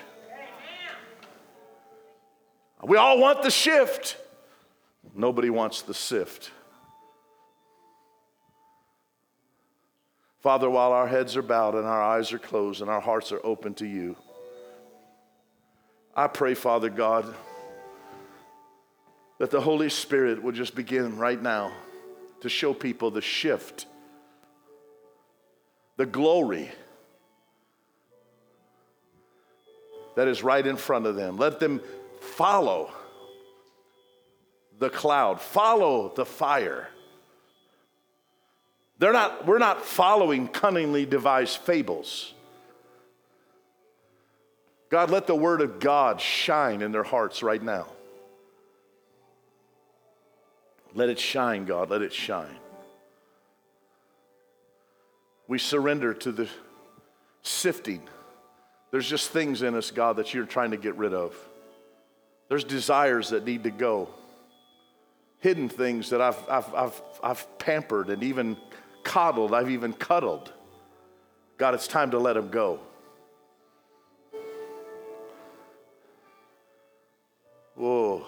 [2.83, 4.17] We all want the shift.
[5.15, 6.51] Nobody wants the sift.
[10.41, 13.39] Father, while our heads are bowed and our eyes are closed and our hearts are
[13.45, 14.17] open to you,
[16.15, 17.33] I pray, Father God,
[19.43, 21.73] that the Holy Spirit would just begin right now
[22.39, 23.87] to show people the shift,
[25.97, 26.71] the glory
[30.15, 31.35] that is right in front of them.
[31.35, 31.81] Let them
[32.21, 32.89] follow
[34.79, 36.87] the cloud, follow the fire.
[38.97, 42.33] They're not, we're not following cunningly devised fables.
[44.89, 47.87] God, let the word of God shine in their hearts right now.
[50.95, 52.57] Let it shine, God, let it shine.
[55.47, 56.47] We surrender to the
[57.41, 58.01] sifting.
[58.91, 61.35] There's just things in us, God, that you're trying to get rid of.
[62.47, 64.09] There's desires that need to go.
[65.39, 68.55] Hidden things that I've, I've, I've, I've pampered and even
[69.03, 70.53] coddled, I've even cuddled.
[71.57, 72.79] God, it's time to let them go.
[77.75, 78.25] Whoa.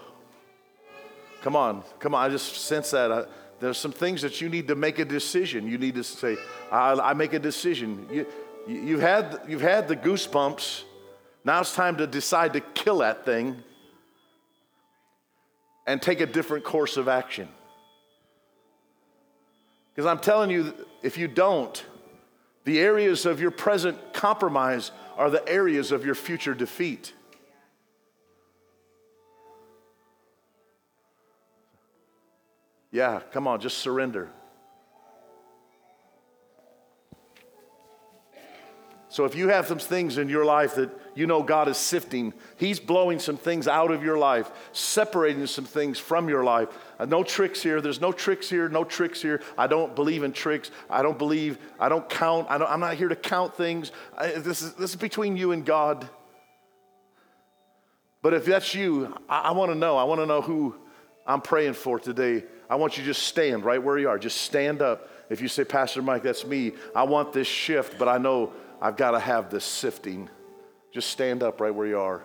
[1.45, 2.25] Come on, come on.
[2.25, 3.11] I just sense that.
[3.11, 3.25] I,
[3.59, 5.67] there's some things that you need to make a decision.
[5.67, 6.37] You need to say,
[6.71, 8.07] I, I make a decision.
[8.11, 8.25] You,
[8.67, 10.85] you, have had, you've had the goosebumps.
[11.43, 13.61] Now it's time to decide to kill that thing
[15.85, 17.47] and take a different course of action.
[19.93, 20.73] Because I'm telling you,
[21.03, 21.85] if you don't,
[22.63, 27.13] the areas of your present compromise are the areas of your future defeat.
[32.95, 34.29] Yeah, come on, just surrender.
[39.09, 42.33] So if you have some things in your life that you know God is sifting,
[42.55, 46.69] He's blowing some things out of your life, separating some things from your life.
[46.97, 47.81] Uh, no tricks here.
[47.81, 48.69] There's no tricks here.
[48.69, 49.41] No tricks here.
[49.57, 50.71] I don't believe in tricks.
[50.89, 51.57] I don't believe.
[51.77, 52.49] I don't count.
[52.49, 53.91] I am not here to count things.
[54.17, 56.07] I, this is this is between you and God.
[58.21, 59.97] But if that's you, I, I want to know.
[59.97, 60.77] I want to know who
[61.27, 62.45] I'm praying for today.
[62.69, 64.17] I want you to just stand right where you are.
[64.17, 65.09] Just stand up.
[65.29, 66.73] If you say, Pastor Mike, that's me.
[66.95, 70.29] I want this shift, but I know I've got to have this sifting.
[70.91, 72.23] Just stand up right where you are.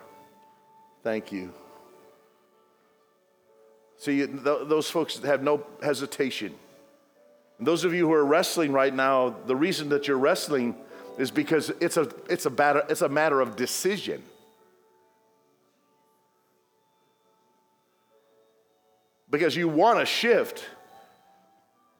[1.03, 1.53] Thank you.
[3.97, 6.55] See, th- those folks have no hesitation.
[7.57, 10.75] And those of you who are wrestling right now, the reason that you're wrestling
[11.19, 14.23] is because it's a, it's a, matter, it's a matter of decision.
[19.31, 20.65] Because you want to shift,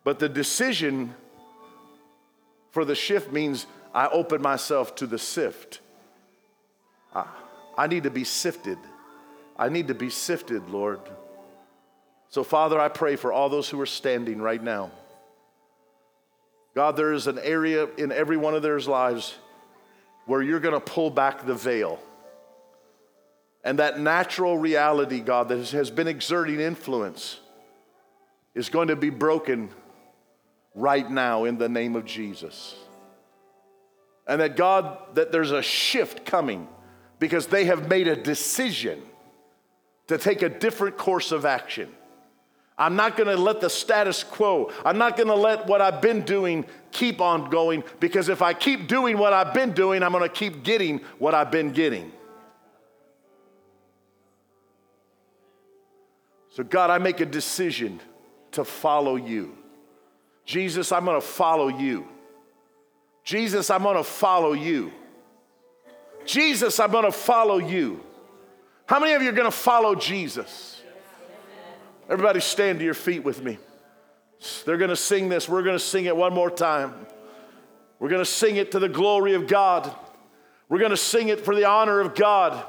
[0.04, 1.16] but the decision
[2.72, 5.80] for the shift means I open myself to the sift.
[7.16, 7.26] I,
[7.78, 8.78] I need to be sifted.
[9.58, 11.00] I need to be sifted, Lord.
[12.30, 14.92] So, Father, I pray for all those who are standing right now.
[16.74, 19.36] God, there is an area in every one of their lives
[20.26, 22.00] where you're going to pull back the veil.
[23.64, 27.40] And that natural reality, God, that has been exerting influence
[28.56, 29.70] is going to be broken
[30.74, 32.76] right now in the name of Jesus
[34.28, 36.68] and that God, that there's a shift coming
[37.20, 39.02] because they have made a decision
[40.08, 41.90] to take a different course of action.
[42.78, 46.66] I'm not gonna let the status quo, I'm not gonna let what I've been doing
[46.92, 50.64] keep on going because if I keep doing what I've been doing, I'm gonna keep
[50.64, 52.12] getting what I've been getting.
[56.62, 58.00] So, God, I make a decision
[58.52, 59.58] to follow you.
[60.46, 62.08] Jesus, I'm gonna follow you.
[63.24, 64.92] Jesus, I'm to follow you.
[66.24, 68.04] Jesus, I'm to follow you.
[68.86, 70.84] How many of you are to follow Jesus?
[72.08, 73.58] Everybody stand to your feet with me.
[74.64, 75.50] They're to sing this.
[75.50, 77.08] We're to sing it one more time.
[77.98, 79.92] We're to sing it to the glory of God.
[80.70, 82.64] We're to sing it for the honor of God.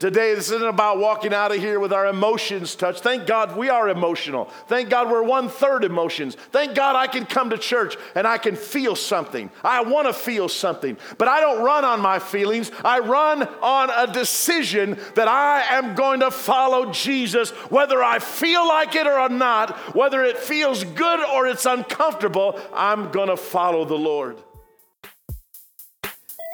[0.00, 3.02] Today, this isn't about walking out of here with our emotions touched.
[3.02, 4.46] Thank God we are emotional.
[4.66, 6.38] Thank God we're one third emotions.
[6.52, 9.50] Thank God I can come to church and I can feel something.
[9.62, 12.72] I want to feel something, but I don't run on my feelings.
[12.82, 18.66] I run on a decision that I am going to follow Jesus, whether I feel
[18.66, 22.58] like it or not, whether it feels good or it's uncomfortable.
[22.72, 24.38] I'm going to follow the Lord.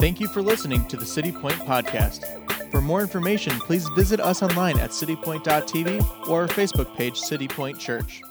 [0.01, 2.45] Thank you for listening to the City Point Podcast.
[2.70, 7.78] For more information, please visit us online at citypoint.tv or our Facebook page, City Point
[7.78, 8.22] Church.